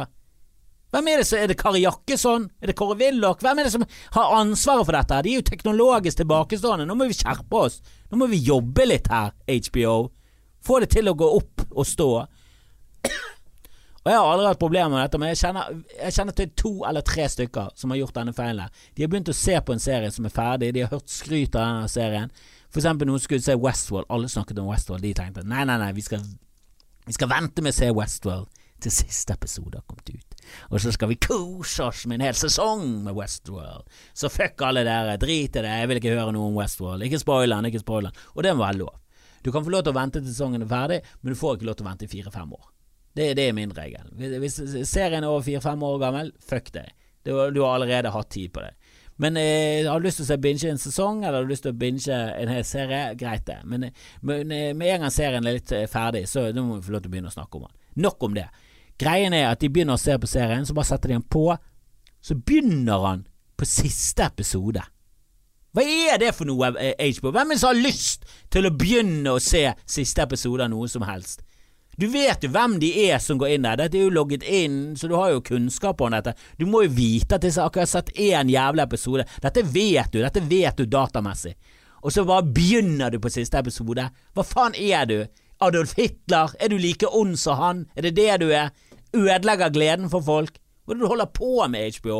[0.94, 2.44] Hvem Er det som, er det Kari Jakkesson?
[2.62, 3.40] Er det Kåre Willoch?
[3.42, 5.22] Hvem er det som har ansvaret for dette?
[5.26, 6.86] De er jo teknologisk tilbakestående.
[6.86, 7.80] Nå må vi skjerpe oss.
[8.12, 9.96] Nå må vi jobbe litt her, HBO.
[10.62, 12.08] Få det til å gå opp og stå.
[14.04, 16.72] Og Jeg har aldri hatt problemer med dette, men jeg kjenner, jeg kjenner, til to
[16.84, 18.80] eller tre stykker som har gjort denne feilen.
[18.94, 21.56] De har begynt å se på en serie som er ferdig, de har hørt skryt
[21.56, 22.34] av denne serien.
[22.68, 25.90] For eksempel noen skulle se Westworld, alle snakket om Westworld, de tenkte nei, nei, nei,
[25.96, 26.22] vi skal
[27.06, 30.33] vi skal vente med å se Westworld til siste episode har kommet ut.
[30.70, 33.88] Og så skal vi kose oss med en hel sesong med Westworld.
[34.16, 37.06] Så fuck alle dere, drit i det, jeg vil ikke høre noe om Westworld.
[37.06, 38.22] Ikke spoil den, ikke spoil den.
[38.34, 38.94] Og det være lov.
[39.44, 41.68] Du kan få lov til å vente til sesongen er ferdig, men du får ikke
[41.68, 42.68] lov til å vente i fire-fem år.
[43.14, 44.08] Det, det, er min regel.
[44.42, 44.56] Hvis
[44.88, 46.88] serien er over fire-fem år gammel, fuck det.
[47.24, 48.72] Du, har allerede hatt tid på det.
[49.16, 51.62] Men eh, har du lyst til å se binge en sesong, eller har du lyst
[51.68, 53.60] til å binge en hel serie, greit det.
[53.68, 53.86] Men,
[54.26, 56.96] men eh, med en gang serien er litt eh, ferdig, så nå må vi få
[56.96, 57.76] lov til å begynne å snakke om den.
[58.08, 58.48] Nok om det.
[59.00, 61.48] Greien er at de begynner å se på serien, så bare setter de den på.
[62.24, 63.24] Så begynner han
[63.58, 64.82] på siste episode.
[65.74, 67.32] Hva er det for noe, HBO?
[67.34, 70.86] Hvem er det som har lyst til å begynne å se siste episode av noe
[70.90, 71.42] som helst?
[71.98, 73.78] Du vet jo hvem de er som går inn der.
[73.78, 76.34] Dette er jo logget inn, så du har jo kunnskap om dette.
[76.58, 79.26] Du må jo vite at disse akkurat har sett én jævla episode.
[79.42, 81.54] Dette vet du, dette vet du datamessig.
[82.02, 84.08] Og så bare begynner du på siste episode.
[84.34, 85.18] Hva faen er du?
[85.62, 86.50] Adolf Hitler?
[86.60, 87.84] Er du like ond som han?
[87.94, 88.74] Er det det du er?
[89.14, 90.58] Ødelegger gleden for folk?
[90.84, 92.18] Hva er det du holder på med, HBO?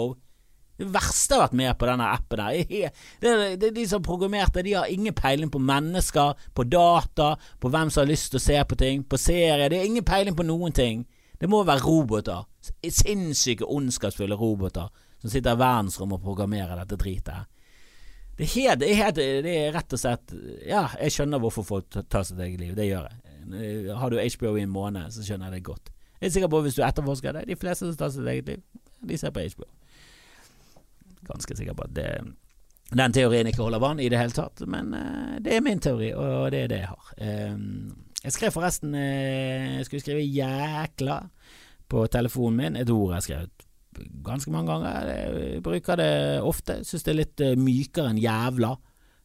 [0.75, 2.41] Det verste har vært med på denne appen.
[2.41, 2.91] her.
[3.23, 7.91] det, det, De som programmerte, de har ingen peiling på mennesker, på data, på hvem
[7.91, 9.69] som har lyst til å se på ting, på serier.
[9.71, 11.05] De har ingen peiling på noen ting.
[11.39, 12.47] Det må være roboter.
[12.83, 17.51] Sinnssyke, ondskapsfulle roboter som sitter i verdensrommet og programmerer dette dritet.
[18.35, 20.33] Det er, helt, det, er helt, det er rett og slett
[20.67, 22.73] Ja, jeg skjønner hvorfor folk tar sitt eget liv.
[22.75, 23.95] Det gjør jeg.
[23.95, 25.93] Har du HBO i en måned, så skjønner jeg det godt.
[26.21, 28.63] Jeg er sikker på hvis du etterforsker det, de fleste som tar sitt eget liv,
[29.05, 29.69] de ser på HBO
[31.29, 32.09] ganske sikker på at det,
[32.95, 36.13] den teorien ikke holder vann i det hele tatt, men uh, det er min teori,
[36.15, 37.13] og det er det jeg har.
[37.53, 37.93] Um,
[38.25, 41.21] jeg skrev forresten uh, Jeg skulle skrive 'jækla'
[41.89, 43.69] på telefonen min, et ord jeg har skrevet
[44.25, 45.09] ganske mange ganger.
[45.09, 46.81] Jeg bruker det ofte.
[46.83, 48.77] Syns det er litt mykere enn 'jævla'.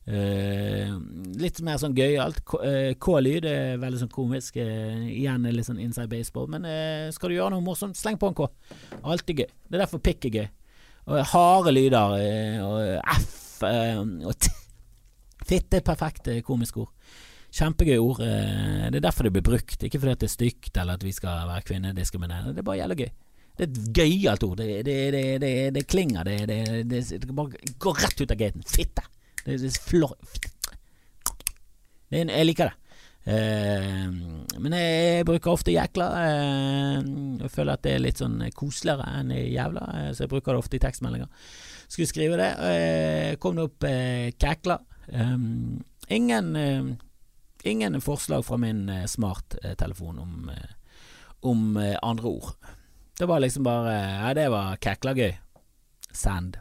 [0.10, 0.96] Uh,
[1.38, 2.40] litt mer sånn gøyalt.
[2.46, 4.58] K-lyd er veldig sånn komisk.
[4.58, 6.50] Uh, igjen litt sånn inside baseball.
[6.50, 8.50] Men uh, skal du gjøre noe morsomt, sleng på en K.
[9.04, 9.52] Alltid gøy.
[9.70, 10.48] Det er derfor pikk er gøy
[11.10, 14.52] og harde lyder, eh, og F eh, og T.
[15.50, 17.16] Fitte er perfekte komiske komisk ord.
[17.56, 18.20] Kjempegøy ord.
[18.22, 21.48] Det er derfor det blir brukt, ikke fordi det er stygt eller at vi skal
[21.50, 22.54] være kvinnediskriminerende.
[22.54, 23.10] Det er bare jævlig gøy.
[23.58, 24.60] Det er et gøyalt ord.
[24.60, 24.98] Det, det,
[25.42, 26.28] det, det, klinger.
[26.28, 26.60] Det,
[26.92, 28.68] det, bare går rett ut av gaten.
[28.70, 29.08] Fitte.
[29.50, 30.14] Det, det, flor,
[32.14, 32.76] jeg liker det.
[33.30, 34.06] Eh,
[34.62, 36.08] men jeg bruker ofte jækla.
[36.22, 37.02] Eh,
[37.44, 40.64] jeg føler at det er litt sånn koseligere enn jævla, eh, så jeg bruker det
[40.64, 41.30] ofte i tekstmeldinger.
[41.90, 43.86] Skulle skrive det, kom det opp
[44.38, 44.76] kækla.
[46.14, 46.50] ingen,
[47.66, 50.52] ingen forslag fra min smarttelefon om
[51.40, 52.54] om eh, andre ord.
[53.18, 55.38] Det var liksom bare Ja, det var kækla gøy.
[56.12, 56.58] Send.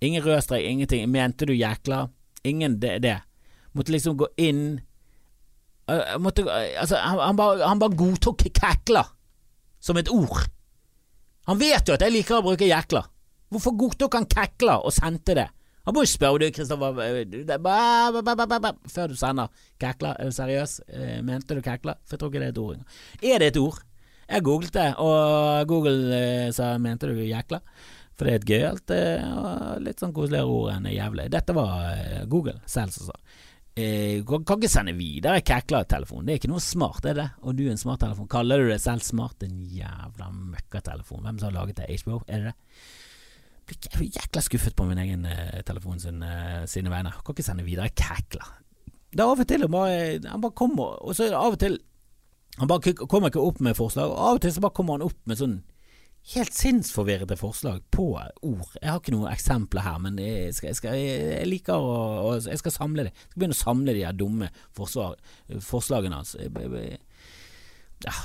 [0.00, 1.08] Ingen rød strek, ingenting.
[1.10, 2.08] Mente du jækla?
[2.44, 2.98] Ingen det.
[3.02, 3.16] det.
[3.72, 4.80] Måtte liksom gå inn
[5.90, 6.44] uh, måtte,
[6.80, 9.04] Altså, han, han, bare, han bare godtok kekla
[9.80, 10.46] som et ord.
[11.46, 13.04] Han vet jo at jeg liker å bruke jækla.
[13.52, 15.46] Hvorfor godtok han kekla og sendte det?
[15.86, 16.96] Han må jo spørre du, Kristoffer,
[18.90, 19.52] før du sender.
[19.78, 20.80] Kekla, er du seriøs?
[21.22, 21.94] Mente du kekla?
[22.02, 22.80] For jeg tror ikke det er et ord.
[23.22, 23.78] Er det et ord?
[24.26, 27.60] Jeg googlet det, og Google sa mente du jækla?
[28.16, 31.26] For det er et gøyalt og litt sånn koseligere ord enn jævlig.
[31.34, 33.18] Dette var Google selv som sa.
[33.76, 36.24] Eh, kan, ikke sende videre Kekla-telefon.
[36.24, 37.26] Det er ikke noe smart, er det?
[37.44, 38.28] Og du er en smart telefon.
[38.32, 39.44] Kaller du det selv smart?
[39.44, 41.20] En jævla møkkatelefon.
[41.26, 41.98] Hvem som har laget det?
[42.00, 42.22] HBO?
[42.24, 43.74] Er det det?
[43.76, 47.12] Jeg blir jækla skuffet på min egen eh, telefon sin, eh, sine vegne.
[47.20, 48.48] Kan ikke sende videre Kekla.
[49.12, 51.60] Det er av og til bare, Han bare kommer, og så er det av og
[51.60, 51.78] til
[52.56, 55.04] Han bare kommer ikke opp med forslag, og av og til så bare kommer han
[55.04, 55.58] opp med sånn
[56.34, 58.70] helt sinnsforvirrede forslag på ord.
[58.80, 62.32] Jeg har ikke noen eksempler her, men jeg, skal, jeg, skal, jeg liker å, å,
[62.42, 63.12] Jeg skal samle det.
[63.14, 65.14] Jeg skal begynne å samle de her dumme forsvar,
[65.62, 66.34] forslagene hans.
[68.04, 68.16] Ja,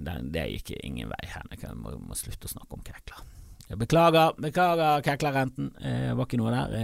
[0.00, 1.46] det, det gikk ingen vei her.
[1.58, 3.22] Jeg må, må slutte å snakke om kekler.
[3.68, 5.72] Jeg beklager, beklager keklerrenten.
[5.78, 6.74] Det var ikke noe der.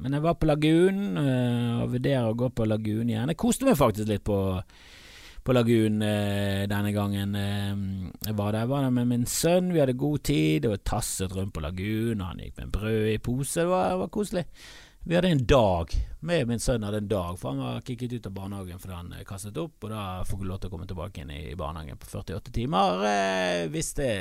[0.00, 3.32] Men jeg var på Lagunen og vurderer å gå på Lagunen igjen.
[3.32, 4.38] Jeg koste meg faktisk litt på
[5.44, 7.34] på Lagun eh, denne gangen.
[7.34, 11.54] Eh, var der, var der med min sønn, vi hadde god tid, og tasset rundt
[11.56, 14.46] på Lagunen, han gikk med brød i pose, det var, det var koselig.
[15.02, 18.26] Vi hadde en dag, med min sønn hadde en dag, for han var kikket ut
[18.28, 21.22] av barnehagen fordi han kastet opp, og da får ikke lov til å komme tilbake
[21.22, 24.12] inn i barnehagen på 48 timer eh, hvis det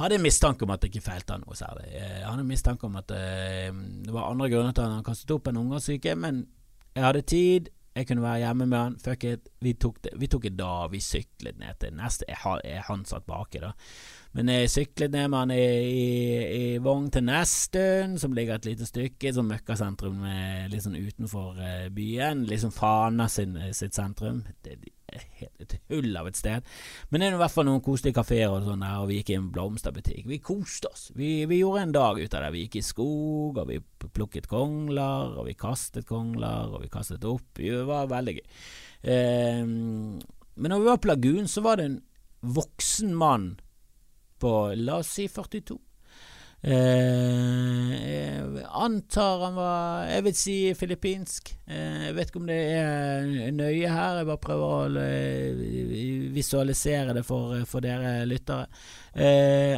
[0.00, 1.90] hadde en mistanke om at det ikke feilte noe særlig.
[1.92, 3.68] Jeg hadde en mistanke om at eh,
[4.04, 6.46] det var andre grunner til at han kastet opp enn ungdomssyke, men
[6.94, 8.98] jeg hadde tid, jeg kunne være hjemme med han.
[8.98, 9.48] Fuck it.
[9.62, 13.26] Vi tok, det, vi tok det dag, vi syklet ned til neste jeg Han satt
[13.26, 13.72] baki, da.
[14.34, 16.06] Men jeg syklet ned med han i, i,
[16.58, 20.24] i vogn til Nestun, som ligger et lite stykke, som møkkasentrum
[20.72, 22.42] litt sånn utenfor uh, byen.
[22.50, 24.42] Liksom Fana sin, sitt sentrum.
[24.66, 24.74] Det,
[25.14, 26.64] et hull av et sted.
[27.10, 29.32] Men det er i hvert fall noen koselige kafeer og sånn der, og vi gikk
[29.32, 30.24] i en blomsterbutikk.
[30.30, 31.08] Vi koste oss.
[31.16, 32.52] Vi, vi, gjorde en dag ut av det.
[32.54, 37.26] Vi gikk i skog, og vi plukket kongler, og vi kastet kongler, og vi kastet
[37.28, 37.46] opp.
[37.60, 38.46] Det var veldig gøy.
[39.14, 42.00] Eh, men når vi var på Lagun, så var det en
[42.44, 43.54] voksen mann
[44.40, 45.78] på la oss si 42
[46.64, 51.50] Eh, jeg antar han var Jeg vil si filippinsk.
[51.68, 57.12] Eh, jeg vet ikke om det er nøye her, jeg bare prøver å eh, visualisere
[57.18, 58.64] det for, for dere lyttere.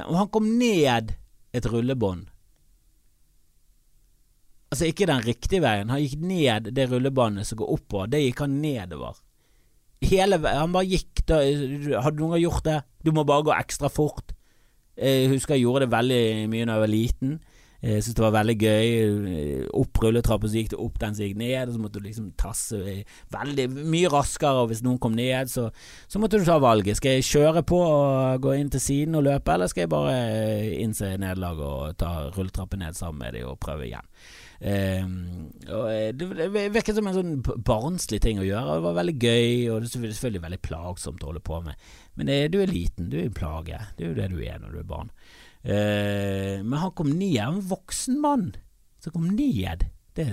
[0.06, 1.10] og han kom ned
[1.52, 2.28] et rullebånd.
[4.70, 8.14] Altså ikke den riktige veien, han gikk ned det rullebåndet som går oppover.
[8.14, 9.18] Det gikk han nedover.
[10.06, 11.38] Hele veien, Han bare gikk da
[12.04, 12.82] Hadde noen gjort det?
[13.02, 14.35] Du må bare gå ekstra fort.
[14.96, 17.36] Jeg husker jeg gjorde det veldig mye da jeg var liten.
[17.86, 19.66] Jeg syntes det var veldig gøy.
[19.76, 22.30] Opp rulletrappa, så gikk det opp den som gikk ned, og så måtte du liksom
[22.40, 22.80] tasse
[23.34, 24.64] veldig mye raskere.
[24.64, 25.68] Og hvis noen kom ned, så,
[26.08, 26.98] så, måtte du ta valget.
[26.98, 30.16] Skal jeg kjøre på og gå inn til siden og løpe, eller skal jeg bare
[30.80, 34.08] innse nederlaget og ta rulletrappen ned sammen med dem og prøve igjen?
[34.56, 38.78] Um, det, det virket som en sånn barnslig ting å gjøre.
[38.78, 41.88] Det var veldig gøy, og det er selvfølgelig veldig plagsomt å holde på med.
[42.16, 43.80] Men det, du er liten, du er en plage.
[43.96, 45.12] Det er jo det du er når du er barn.
[45.66, 48.50] Uh, men han kom ned, en voksen mann
[49.02, 50.28] som kom ned det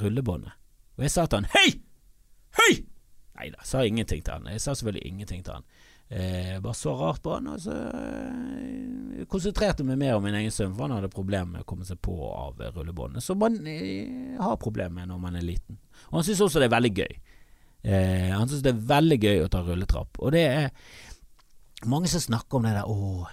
[0.00, 0.54] rullebåndet.
[0.94, 1.70] Og jeg sa til han hei!
[2.60, 2.74] Hei!
[3.34, 4.46] Nei da, sa ingenting til han.
[4.52, 5.66] Jeg sa selvfølgelig ingenting til han.
[6.14, 10.52] Eh, bare så rart på han, og så eh, konsentrerte meg mer om min egen
[10.54, 14.36] sønn, for han hadde problemer med å komme seg på av rullebåndet, som man eh,
[14.38, 15.80] har problemer med når man er liten.
[16.12, 17.18] Og han syns også det er veldig gøy.
[17.82, 20.70] Eh, han syns det er veldig gøy å ta rulletrapp, og det er
[21.90, 23.26] mange som snakker om det der åh,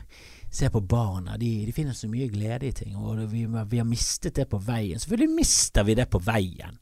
[0.50, 3.88] se på barna, de, de finner så mye glede i ting, og vi, vi, har
[3.88, 4.98] mistet det på veien.
[4.98, 6.82] Selvfølgelig mister vi det på veien.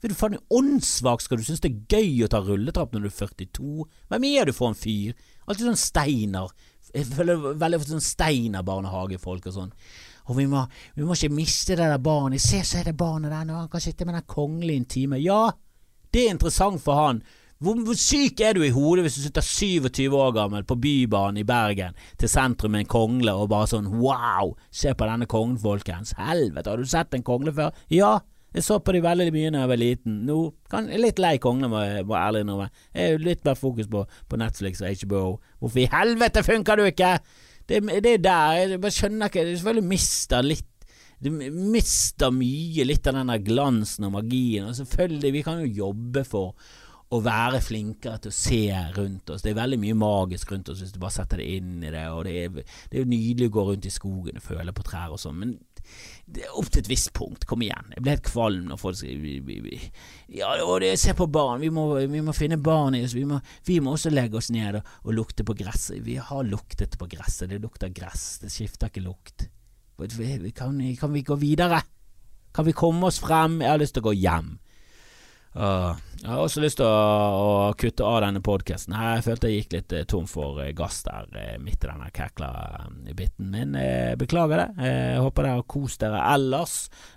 [0.00, 3.08] For du faen åndssvak skal du synes det er gøy å ta rulletrapp når du
[3.10, 3.88] er 42?
[4.08, 5.16] Hvem er du for en fyr?
[5.44, 6.54] Alltid sånn Steiner.
[6.94, 9.74] Jeg føler veldig ofte sånn Steiner-barnehagefolk og sånn.
[10.30, 10.62] Og vi må,
[10.96, 12.42] vi må, ikke miste det der barnet.
[12.42, 14.90] Se, så er det barnet der nå, han kan sitte med den kongelige i en
[14.94, 15.20] time.
[15.20, 15.42] Ja,
[16.14, 17.22] det er interessant for han.
[17.60, 21.42] Hvor, hvor, syk er du i hodet hvis du sitter 27 år gammel på Bybanen
[21.42, 25.58] i Bergen til sentrum med en kongle og bare sånn wow, se på denne kongen,
[25.60, 26.14] folkens.
[26.16, 27.76] Helvete, har du sett en kongle før?
[27.92, 28.14] Ja,
[28.54, 30.16] jeg så på de veldig mye da jeg var liten.
[30.26, 30.38] Nå
[30.70, 32.66] kan jeg litt lei kongen, må jeg være ærlig innrømme.
[32.96, 35.22] Jeg er litt mer fokus på, på Netflix og HBO.
[35.62, 37.14] Hvorfor i helvete funker du ikke?!
[37.70, 38.52] Det, det er der.
[38.58, 40.66] Jeg bare skjønner ikke Du selvfølgelig mister litt
[41.20, 44.70] du mister mye, litt av den glansen og magien.
[44.70, 46.54] Og selvfølgelig, vi kan jo jobbe for
[47.10, 49.42] å være flinkere til å se rundt oss.
[49.42, 52.04] Det er veldig mye magisk rundt oss hvis du bare setter det inn i det.
[52.14, 54.86] Og det er, det er jo nydelig å gå rundt i skogen og føle på
[54.86, 55.56] trær og sånn, men
[56.30, 57.46] det er opp til et visst punkt.
[57.50, 57.90] Kom igjen.
[57.96, 59.18] Jeg ble helt kvalm når folk sier
[60.30, 61.64] Ja, og det, se på barn.
[61.64, 63.16] Vi må, vi må finne barn i oss.
[63.18, 65.98] Vi må, vi må, også legge oss ned og, og lukte på gresset.
[66.06, 67.50] Vi har luktet på gresset.
[67.50, 68.36] Det lukter gress.
[68.44, 69.48] Det skifter ikke lukt.
[70.54, 71.82] Kan, kan vi gå videre?
[72.54, 73.58] Kan vi komme oss frem?
[73.64, 74.54] Jeg har lyst til å gå hjem.
[76.20, 76.90] Jeg har også lyst til å,
[77.42, 78.92] å kutte av denne podkasten.
[78.92, 82.10] Jeg følte jeg gikk litt eh, tom for eh, gass der eh, midt i denne
[82.14, 83.72] kækla-biten min.
[83.74, 84.66] Jeg beklager det.
[84.84, 86.74] Jeg håper dere har kost dere ellers.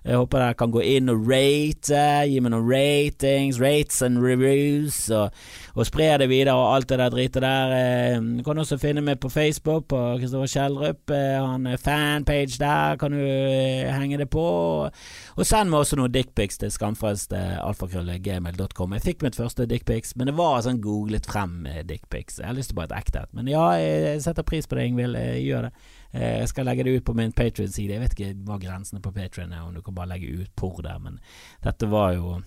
[0.07, 4.97] Jeg håper dere kan gå inn og rate, gi meg noen ratings, rates and reviews,
[5.13, 5.35] og,
[5.75, 8.17] og spre det videre og alt det der dritet der.
[8.23, 11.11] Du kan også finne meg på Facebook, på Kristoffer Kjellrup.
[11.11, 14.47] Han fanpage der, kan du henge det på.
[14.87, 18.95] Og send meg også noen dickpics til skamfrelste alfakrølle gmail.com.
[18.97, 22.39] Jeg fikk mitt første dickpics, men det var sånn googlet frem dickpics.
[22.41, 23.33] Jeg har lyst til bare et ekte et.
[23.37, 25.19] Men ja, jeg setter pris på det, Ingvild.
[25.43, 25.71] Gjør det.
[26.13, 27.95] Eh, jeg skal legge det ut på min Patrion-side.
[27.95, 30.81] Jeg vet ikke hva grensene på Patrion er, om du kan bare legge ut por
[30.85, 31.19] der, men
[31.65, 32.41] dette var jo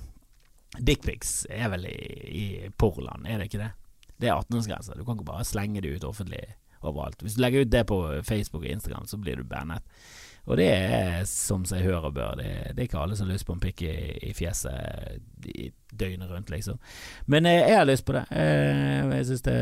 [0.76, 2.46] Dickpics er vel i, i
[2.76, 3.70] porland, er det ikke det?
[4.20, 4.96] Det er 18-årsgrense.
[4.96, 6.42] Du kan ikke bare slenge det ut offentlig
[6.82, 7.22] overalt.
[7.22, 9.84] Hvis du legger ut det på Facebook og Instagram, så blir du bannet.
[10.46, 12.36] Og det er som seg hør og bør.
[12.38, 13.94] Det, det, er ikke alle som har lyst på en pikk i,
[14.28, 16.78] i fjeset i døgnet rundt, liksom.
[17.26, 18.24] Men eh, jeg har lyst på det.
[18.30, 19.56] Eh, jeg syns det,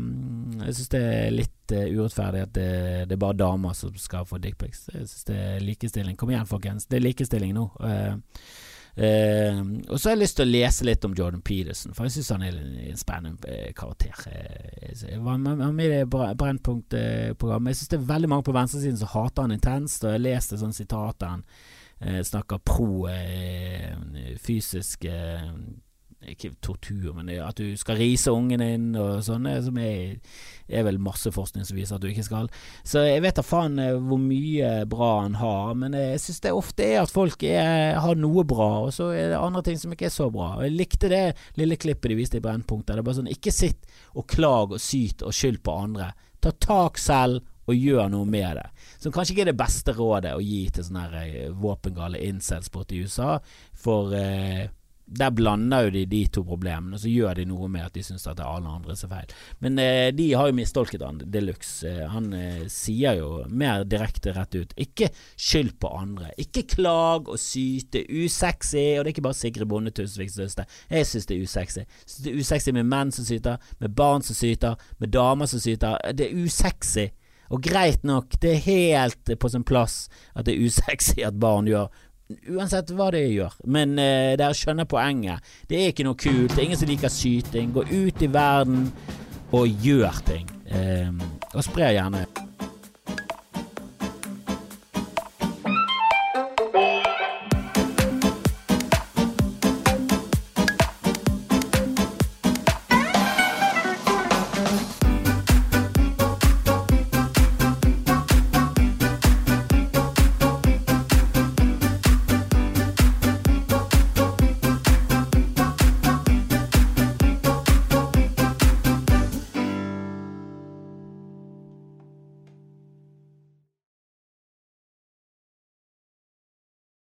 [0.00, 0.56] mm,
[0.94, 2.72] det er litt uh, urettferdig at det,
[3.06, 4.88] det, er bare damer som skal få dickpics.
[4.90, 6.18] Jeg syns det er likestilling.
[6.18, 6.88] Kom igjen, folkens.
[6.90, 7.68] Det er likestilling nå.
[7.78, 8.18] Uh,
[8.98, 12.16] Uh, og så har jeg lyst til å lese litt om Jordan Peterson, for jeg
[12.16, 14.16] syns han er en spennende uh, karakter.
[14.26, 17.70] Uh, jeg var med i det Brennpunkt-programmet.
[17.70, 20.58] Jeg syns det er veldig mange på venstresiden som hater han intenst, og jeg leste
[20.60, 21.46] sånne sitater han
[22.00, 23.04] snakker pro
[24.40, 25.02] fysisk
[26.28, 30.18] ikke tortur, men at du skal rise ungen din og sånne, som er,
[30.68, 32.50] er, vel masse forskning som viser at du ikke skal.
[32.84, 36.54] Så jeg vet da faen eh, hvor mye bra han har, men jeg syns det
[36.56, 39.94] ofte er at folk er, har noe bra, og så er det andre ting som
[39.96, 40.52] ikke er så bra.
[40.58, 41.24] Og Jeg likte det
[41.60, 44.82] lille klippet de viste i Brennpunkt, Det er bare sånn, ikke sitt og klag og
[44.82, 46.12] syt og skyld på andre.
[46.40, 48.66] Ta tak selv og gjør noe med det.
[48.98, 52.96] Som kanskje ikke er det beste rådet å gi til sånne eh, våpengale incels borte
[52.96, 53.36] i USA,
[53.78, 54.68] for eh,
[55.10, 58.02] der blander jo de de to problemene, og så gjør de noe med at de
[58.06, 59.34] syns at alle andre som er feil.
[59.64, 61.88] Men eh, de har jo mistolket han de luxe.
[61.88, 66.30] Eh, han eh, sier jo mer direkte rett ut ikke skyld på andre.
[66.38, 68.04] Ikke klag og syte.
[68.10, 68.84] Usexy.
[68.98, 70.66] Og det er ikke bare Sigrid Bonde Tusvik som syns det.
[70.90, 71.86] Jeg syns det er usexy.
[72.04, 75.62] Synes det er usexy med menn som syter, med barn som syter, med damer som
[75.62, 75.98] syter.
[76.14, 77.10] Det er usexy.
[77.50, 80.04] Og greit nok, det er helt på sin plass
[80.38, 81.88] at det er usexy at barn gjør
[82.50, 83.56] Uansett hva det gjør.
[83.70, 85.46] Men uh, dere skjønner poenget.
[85.70, 86.52] Det er ikke noe kult.
[86.54, 87.74] Det er ingen som liker syting.
[87.74, 88.86] Gå ut i verden
[89.56, 90.46] og gjør ting.
[90.70, 91.18] Um,
[91.50, 92.26] og spre gjerne